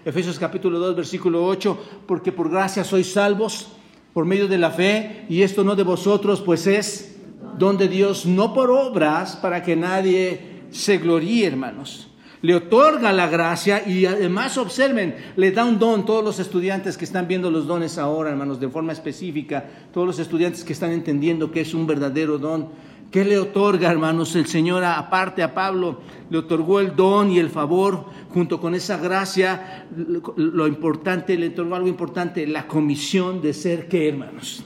[0.05, 2.03] Efesios capítulo 2, versículo 8.
[2.07, 3.67] Porque por gracia sois salvos
[4.13, 5.25] por medio de la fe.
[5.29, 7.17] Y esto no de vosotros, pues es
[7.59, 12.12] don de Dios, no por obras, para que nadie se gloríe, hermanos
[12.43, 16.05] le otorga la gracia y además observen, le da un don.
[16.05, 20.19] Todos los estudiantes que están viendo los dones ahora, hermanos, de forma específica, todos los
[20.19, 22.67] estudiantes que están entendiendo que es un verdadero don.
[23.11, 24.35] ¿Qué le otorga, hermanos?
[24.35, 28.97] El Señor, aparte a Pablo, le otorgó el don y el favor, junto con esa
[28.97, 29.87] gracia,
[30.35, 34.65] lo importante, le otorgó algo importante, la comisión de ser, ¿qué, hermanos?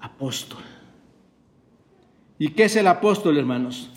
[0.00, 0.62] Apóstol.
[2.36, 3.92] ¿Y qué es el apóstol, hermanos?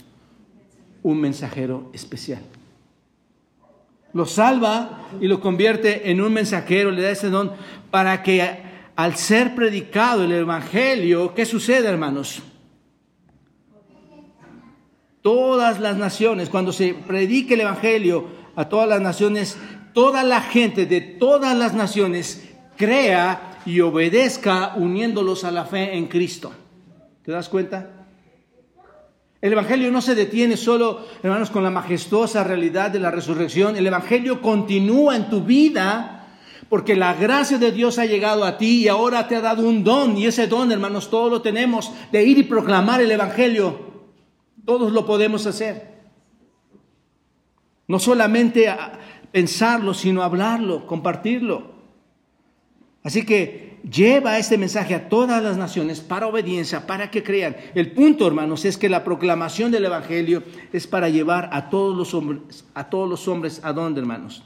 [1.03, 2.41] Un mensajero especial.
[4.13, 7.51] Lo salva y lo convierte en un mensajero, le da ese don
[7.91, 8.41] para que
[8.95, 12.41] al ser predicado el Evangelio, ¿qué sucede, hermanos?
[15.21, 19.57] Todas las naciones, cuando se predique el Evangelio a todas las naciones,
[19.93, 26.07] toda la gente de todas las naciones crea y obedezca uniéndolos a la fe en
[26.07, 26.51] Cristo.
[27.23, 27.98] ¿Te das cuenta?
[29.41, 33.77] El Evangelio no se detiene solo, hermanos, con la majestuosa realidad de la resurrección.
[33.77, 36.27] El Evangelio continúa en tu vida
[36.67, 39.83] porque la gracia de Dios ha llegado a ti y ahora te ha dado un
[39.83, 40.17] don.
[40.17, 43.79] Y ese don, hermanos, todos lo tenemos de ir y proclamar el Evangelio.
[44.65, 45.99] Todos lo podemos hacer.
[47.87, 48.67] No solamente
[49.31, 51.71] pensarlo, sino hablarlo, compartirlo.
[53.03, 57.55] Así que lleva este mensaje a todas las naciones para obediencia, para que crean.
[57.75, 62.13] El punto, hermanos, es que la proclamación del Evangelio es para llevar a todos los
[62.13, 64.43] hombres, a todos los hombres, ¿a dónde, hermanos?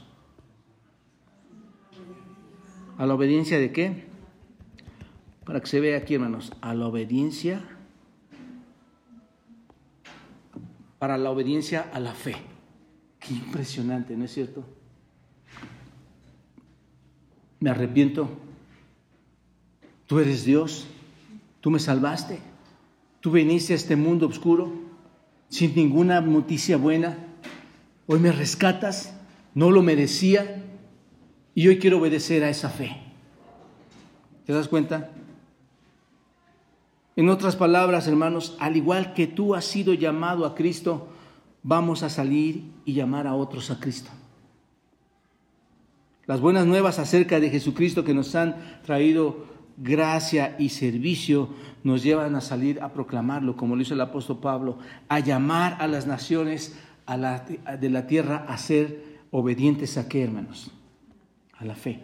[2.96, 4.04] ¿A la obediencia de qué?
[5.44, 7.62] Para que se vea aquí, hermanos, a la obediencia,
[10.98, 12.36] para la obediencia a la fe.
[13.18, 14.64] Qué impresionante, ¿no es cierto?
[17.60, 18.28] Me arrepiento
[20.06, 20.86] Tú eres Dios,
[21.60, 22.40] tú me salvaste,
[23.20, 24.72] tú viniste a este mundo oscuro
[25.48, 27.16] sin ninguna noticia buena,
[28.06, 29.14] hoy me rescatas,
[29.54, 30.62] no lo merecía
[31.54, 32.96] y hoy quiero obedecer a esa fe.
[34.46, 35.10] ¿Te das cuenta?
[37.16, 41.08] En otras palabras, hermanos, al igual que tú has sido llamado a Cristo,
[41.62, 44.10] vamos a salir y llamar a otros a Cristo.
[46.26, 51.50] Las buenas nuevas acerca de Jesucristo que nos han traído gracia y servicio
[51.82, 55.86] nos llevan a salir a proclamarlo, como lo hizo el apóstol Pablo, a llamar a
[55.86, 60.70] las naciones de la tierra a ser obedientes a qué, hermanos?
[61.58, 62.00] A la fe.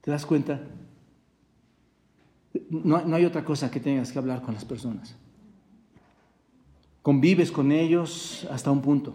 [0.00, 0.60] ¿Te das cuenta?
[2.70, 5.16] No, no hay otra cosa que tengas que hablar con las personas.
[7.02, 9.14] Convives con ellos hasta un punto,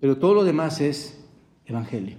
[0.00, 1.22] pero todo lo demás es
[1.66, 2.16] evangelio.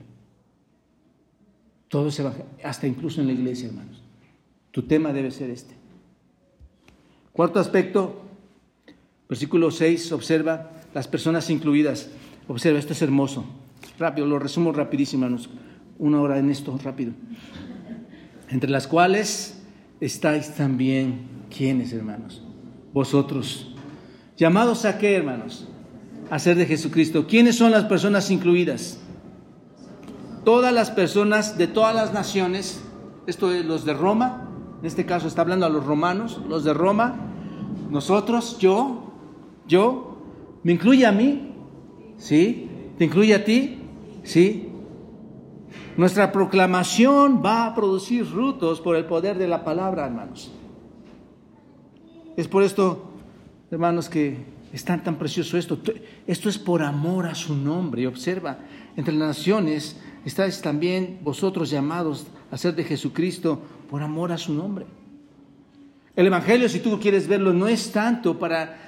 [1.88, 4.04] Todo es evangelio, hasta incluso en la iglesia, hermanos.
[4.78, 5.74] Tu tema debe ser este.
[7.34, 8.22] Cuarto aspecto,
[9.28, 12.12] versículo 6, observa las personas incluidas.
[12.48, 13.44] Observa, esto es hermoso.
[13.98, 15.50] Rápido, lo resumo rapidísimo, hermanos.
[15.98, 17.14] Una hora en esto, rápido.
[18.50, 19.64] Entre las cuales
[20.00, 22.44] estáis también, ¿quiénes, hermanos?
[22.94, 23.74] Vosotros.
[24.38, 25.68] ¿Llamados a qué, hermanos?
[26.30, 27.26] A ser de Jesucristo.
[27.26, 29.00] ¿Quiénes son las personas incluidas?
[30.46, 32.80] Todas las personas de todas las naciones,
[33.26, 34.47] esto es los de Roma,
[34.80, 37.16] en este caso está hablando a los romanos, los de Roma,
[37.90, 39.12] nosotros, yo,
[39.68, 40.18] yo,
[40.64, 41.54] ¿me incluye a mí?
[42.18, 42.70] ¿Sí?
[42.98, 43.80] ¿Te incluye a ti?
[44.24, 44.70] ¿Sí?
[45.96, 50.52] Nuestra proclamación va a producir frutos por el poder de la palabra, hermanos.
[52.36, 53.10] Es por esto,
[53.72, 54.38] hermanos, que
[54.72, 55.80] es tan, precioso esto.
[56.28, 58.06] Esto es por amor a su nombre.
[58.06, 58.60] Observa,
[58.96, 64.54] entre las naciones estáis también vosotros llamados a ser de Jesucristo por amor a su
[64.54, 64.86] nombre.
[66.16, 68.88] El Evangelio, si tú quieres verlo, no es tanto para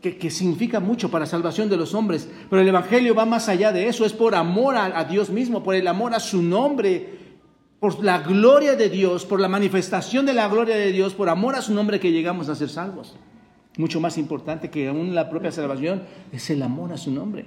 [0.00, 3.88] que, significa mucho para salvación de los hombres, pero el Evangelio va más allá de
[3.88, 7.18] eso, es por amor a, a Dios mismo, por el amor a su nombre,
[7.80, 11.54] por la gloria de Dios, por la manifestación de la gloria de Dios, por amor
[11.54, 13.16] a su nombre que llegamos a ser salvos.
[13.76, 17.46] Mucho más importante que aún la propia salvación es el amor a su nombre.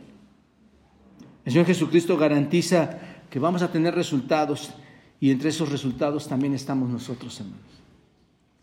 [1.45, 4.71] El Señor Jesucristo garantiza que vamos a tener resultados
[5.19, 7.59] y entre esos resultados también estamos nosotros, hermanos.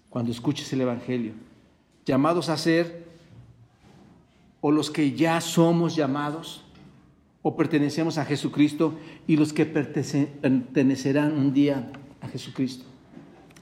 [0.09, 1.33] Cuando escuches el Evangelio,
[2.05, 3.07] llamados a ser
[4.61, 6.63] o los que ya somos llamados
[7.43, 8.95] o pertenecemos a Jesucristo
[9.27, 12.85] y los que pertenecerán un día a Jesucristo.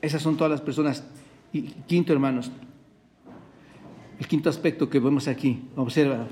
[0.01, 1.05] Esas son todas las personas.
[1.53, 2.51] Y quinto, hermanos,
[4.19, 6.29] el quinto aspecto que vemos aquí, observa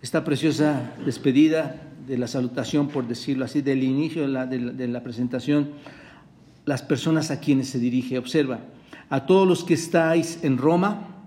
[0.00, 5.70] esta preciosa despedida de la salutación, por decirlo así, del inicio de la, presentación,
[6.64, 8.18] las personas a quienes se dirige.
[8.18, 8.60] Observa,
[9.10, 11.26] a todos los que estáis en Roma,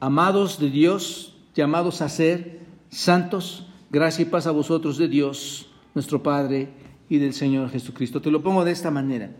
[0.00, 2.60] amados de Dios, llamados a ser
[2.90, 6.70] santos, gracia y paz a vosotros de Dios, nuestro Padre
[7.08, 8.20] y del Señor Jesucristo.
[8.20, 9.30] Te lo pongo de esta manera.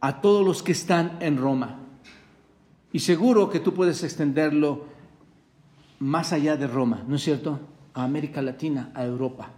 [0.00, 1.80] A todos los que están en Roma.
[2.92, 4.86] Y seguro que tú puedes extenderlo
[5.98, 7.58] más allá de Roma, ¿no es cierto?
[7.98, 9.50] A América Latina, a Europa,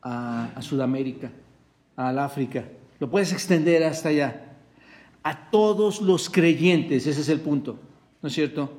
[0.00, 1.30] a, Sudamérica,
[1.94, 2.64] al África.
[2.98, 4.56] Lo puedes extender hasta allá.
[5.22, 7.78] A todos los creyentes, ese es el punto,
[8.22, 8.72] ¿no es cierto?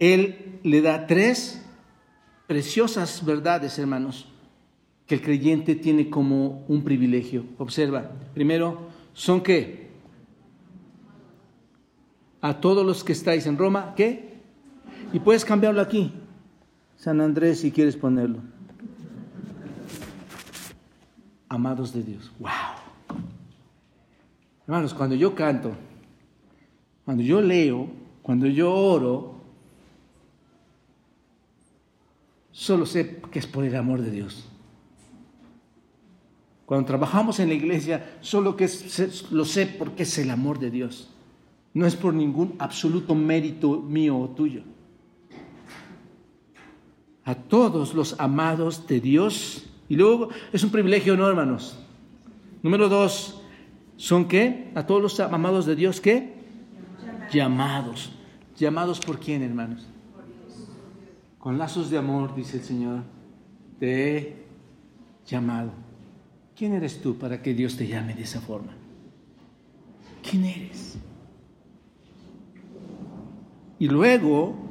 [0.00, 1.64] Él le da tres
[2.48, 4.26] preciosas verdades, hermanos,
[5.06, 7.44] que el creyente tiene como un privilegio.
[7.58, 9.90] Observa, primero, son qué?
[12.40, 14.34] A todos los que estáis en Roma, ¿qué?
[15.12, 16.12] Y puedes cambiarlo aquí,
[17.00, 18.40] San Andrés, si quieres ponerlo.
[21.48, 22.30] Amados de Dios.
[22.38, 22.50] ¡Wow!
[24.66, 25.72] Hermanos, cuando yo canto,
[27.04, 27.88] cuando yo leo,
[28.22, 29.40] cuando yo oro,
[32.60, 34.46] Solo sé que es por el amor de Dios.
[36.66, 38.68] Cuando trabajamos en la iglesia, solo que
[39.30, 41.08] lo sé porque es el amor de Dios.
[41.72, 44.62] No es por ningún absoluto mérito mío o tuyo.
[47.30, 49.64] A todos los amados de Dios.
[49.88, 51.78] Y luego es un privilegio, ¿no, hermanos?
[52.60, 53.40] Número dos,
[53.96, 54.72] ¿son qué?
[54.74, 56.34] A todos los amados de Dios, ¿qué?
[57.32, 58.10] Llamados.
[58.58, 59.86] ¿Llamados por quién, hermanos?
[61.38, 63.02] Con lazos de amor, dice el Señor,
[63.78, 64.36] te he
[65.24, 65.70] llamado.
[66.56, 68.72] ¿Quién eres tú para que Dios te llame de esa forma?
[70.28, 70.98] ¿Quién eres?
[73.78, 74.69] Y luego,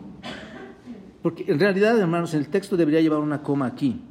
[1.21, 4.01] porque en realidad, hermanos, el texto debería llevar una coma aquí.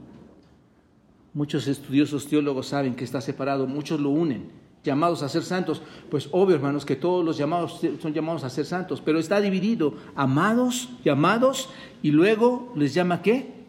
[1.34, 6.28] Muchos estudiosos teólogos saben que está separado, muchos lo unen llamados a ser santos, pues
[6.32, 10.88] obvio, hermanos, que todos los llamados son llamados a ser santos, pero está dividido, amados,
[11.04, 11.68] llamados,
[12.02, 13.66] y luego les llama qué?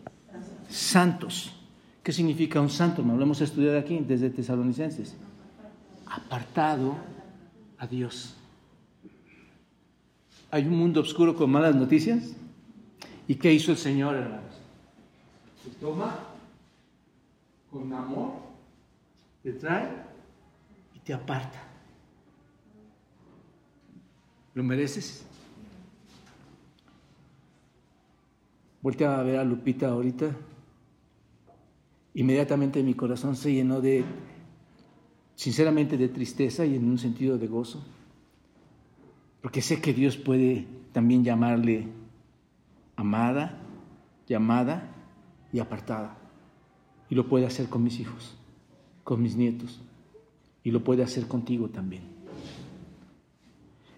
[0.70, 1.52] Santos.
[2.04, 3.20] ¿Qué significa un santo, hermano?
[3.20, 5.16] Lo hemos estudiado aquí desde Tesalonicenses.
[6.06, 6.96] Apartado
[7.78, 8.36] a Dios.
[10.52, 12.36] Hay un mundo oscuro con malas noticias.
[13.30, 14.56] ¿Y qué hizo el Señor, hermanos?
[15.64, 16.18] Se toma
[17.70, 18.34] con amor,
[19.44, 19.88] te trae
[21.10, 21.60] te aparta.
[24.56, 25.26] ¿Lo mereces?
[28.82, 30.36] Voltea a ver a Lupita ahorita.
[32.16, 34.04] Inmediatamente mi corazón se llenó de,
[35.36, 37.86] sinceramente, de tristeza y en un sentido de gozo.
[39.42, 41.99] Porque sé que Dios puede también llamarle
[43.00, 43.58] amada,
[44.28, 44.84] llamada
[45.54, 46.18] y apartada.
[47.10, 48.36] Y lo puede hacer con mis hijos,
[49.06, 49.80] con mis nietos
[50.64, 52.04] y lo puede hacer contigo también.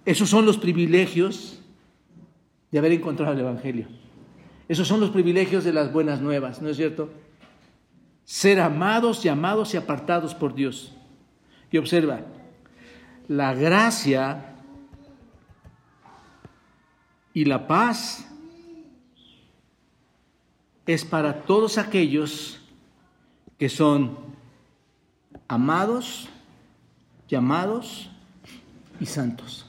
[0.06, 1.62] Esos son los privilegios
[2.72, 3.88] de haber encontrado el Evangelio.
[4.68, 7.12] Esos son los privilegios de las buenas nuevas, ¿no es cierto?
[8.24, 10.96] Ser amados, llamados y apartados por Dios.
[11.72, 12.22] Y observa,
[13.28, 14.56] la gracia
[17.34, 18.31] y la paz
[20.94, 22.60] es para todos aquellos
[23.58, 24.18] que son
[25.48, 26.28] amados,
[27.28, 28.10] llamados
[29.00, 29.66] y santos.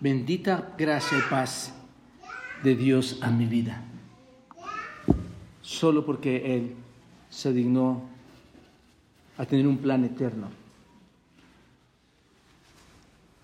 [0.00, 1.74] Bendita gracia y paz
[2.62, 3.82] de Dios a mi vida.
[5.60, 6.74] Solo porque Él
[7.30, 8.02] se dignó
[9.36, 10.48] a tener un plan eterno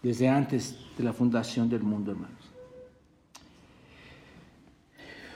[0.03, 2.44] desde antes de la fundación del mundo, hermanos.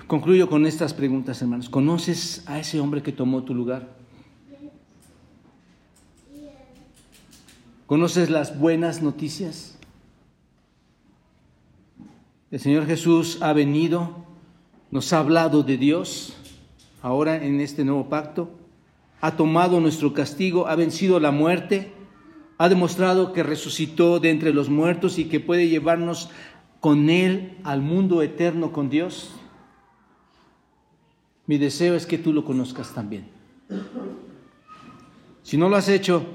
[0.09, 1.69] Concluyo con estas preguntas, hermanos.
[1.69, 3.91] ¿Conoces a ese hombre que tomó tu lugar?
[7.85, 9.77] ¿Conoces las buenas noticias?
[12.51, 14.25] El Señor Jesús ha venido,
[14.91, 16.35] nos ha hablado de Dios,
[17.03, 18.49] ahora en este nuevo pacto,
[19.21, 21.93] ha tomado nuestro castigo, ha vencido la muerte,
[22.57, 26.31] ha demostrado que resucitó de entre los muertos y que puede llevarnos
[26.81, 29.38] con Él al mundo eterno con Dios.
[31.49, 33.25] Mi deseo es que tú lo conozcas también.
[35.43, 36.27] Si no lo has hecho,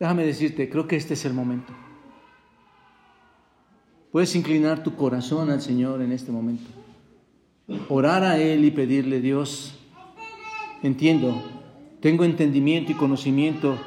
[0.00, 1.72] déjame decirte, creo que este es el momento.
[4.10, 6.68] Puedes inclinar tu corazón al Señor en este momento.
[7.88, 9.78] Orar a Él y pedirle, Dios,
[10.82, 11.40] entiendo,
[12.00, 13.78] tengo entendimiento y conocimiento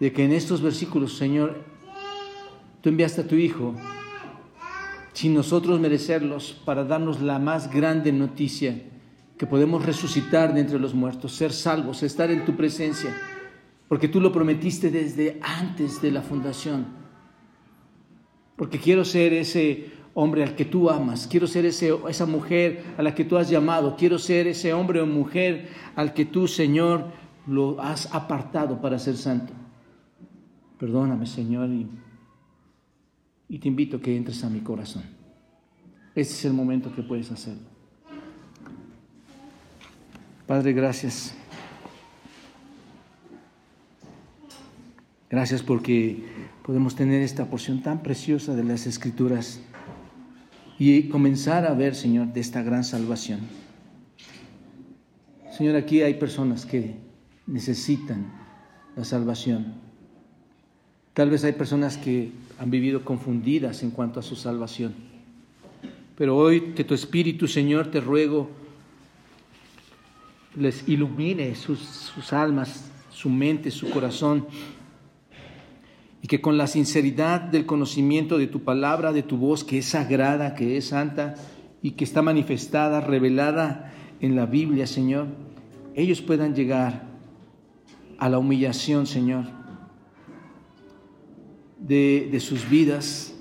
[0.00, 1.62] de que en estos versículos, Señor,
[2.80, 3.76] tú enviaste a tu Hijo
[5.12, 8.82] sin nosotros merecerlos para darnos la más grande noticia
[9.36, 13.14] que podemos resucitar de entre los muertos, ser salvos, estar en tu presencia,
[13.88, 16.86] porque tú lo prometiste desde antes de la fundación.
[18.56, 23.02] Porque quiero ser ese hombre al que tú amas, quiero ser ese, esa mujer a
[23.02, 27.10] la que tú has llamado, quiero ser ese hombre o mujer al que tú, Señor,
[27.46, 29.52] lo has apartado para ser santo.
[30.78, 31.88] Perdóname, Señor, y,
[33.48, 35.02] y te invito a que entres a mi corazón.
[36.14, 37.73] Este es el momento que puedes hacerlo.
[40.46, 41.34] Padre, gracias.
[45.30, 46.22] Gracias porque
[46.62, 49.60] podemos tener esta porción tan preciosa de las Escrituras
[50.78, 53.40] y comenzar a ver, Señor, de esta gran salvación.
[55.50, 56.96] Señor, aquí hay personas que
[57.46, 58.30] necesitan
[58.96, 59.74] la salvación.
[61.14, 64.94] Tal vez hay personas que han vivido confundidas en cuanto a su salvación.
[66.16, 68.50] Pero hoy que tu Espíritu, Señor, te ruego,
[70.56, 74.46] les ilumine sus, almas, su mente, su corazón,
[76.22, 79.86] y que con la sinceridad del conocimiento de tu palabra, de tu voz, que es
[79.86, 81.34] sagrada, que es santa
[81.82, 85.26] y que está manifestada, revelada en la Biblia, Señor,
[85.94, 87.04] ellos puedan llegar
[88.18, 89.44] a la humillación, Señor,
[91.78, 93.34] de, de sus vidas,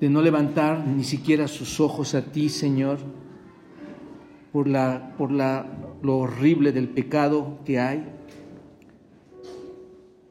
[0.00, 2.98] de no levantar ni siquiera sus ojos a ti, Señor,
[4.52, 5.66] por, la, por la,
[6.02, 8.04] lo horrible del pecado que hay,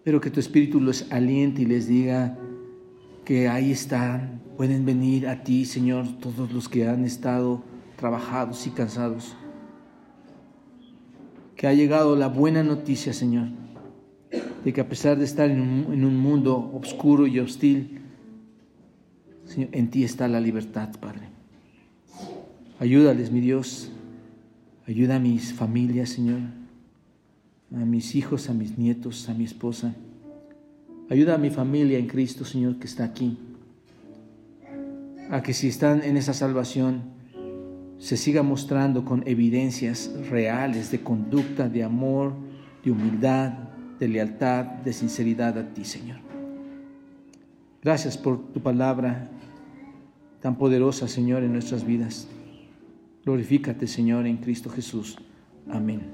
[0.04, 2.38] pero que tu Espíritu los aliente y les diga
[3.26, 7.62] que ahí están, pueden venir a ti, Señor, todos los que han estado
[7.96, 9.36] trabajados y cansados.
[11.56, 13.50] Que ha llegado la buena noticia, Señor,
[14.64, 18.02] de que a pesar de estar en un, en un mundo oscuro y hostil,
[19.46, 21.30] Señor, en ti está la libertad, Padre.
[22.80, 23.92] Ayúdales, mi Dios,
[24.90, 26.40] Ayuda a mis familias, Señor,
[27.72, 29.94] a mis hijos, a mis nietos, a mi esposa.
[31.12, 33.38] Ayuda a mi familia en Cristo, Señor, que está aquí.
[35.30, 37.04] A que si están en esa salvación,
[38.00, 42.34] se siga mostrando con evidencias reales de conducta, de amor,
[42.84, 43.54] de humildad,
[44.00, 46.18] de lealtad, de sinceridad a ti, Señor.
[47.84, 49.30] Gracias por tu palabra
[50.42, 52.28] tan poderosa, Señor, en nuestras vidas.
[53.26, 55.18] Glorifícate, Señor, en Cristo Jesús.
[55.70, 56.12] Amén.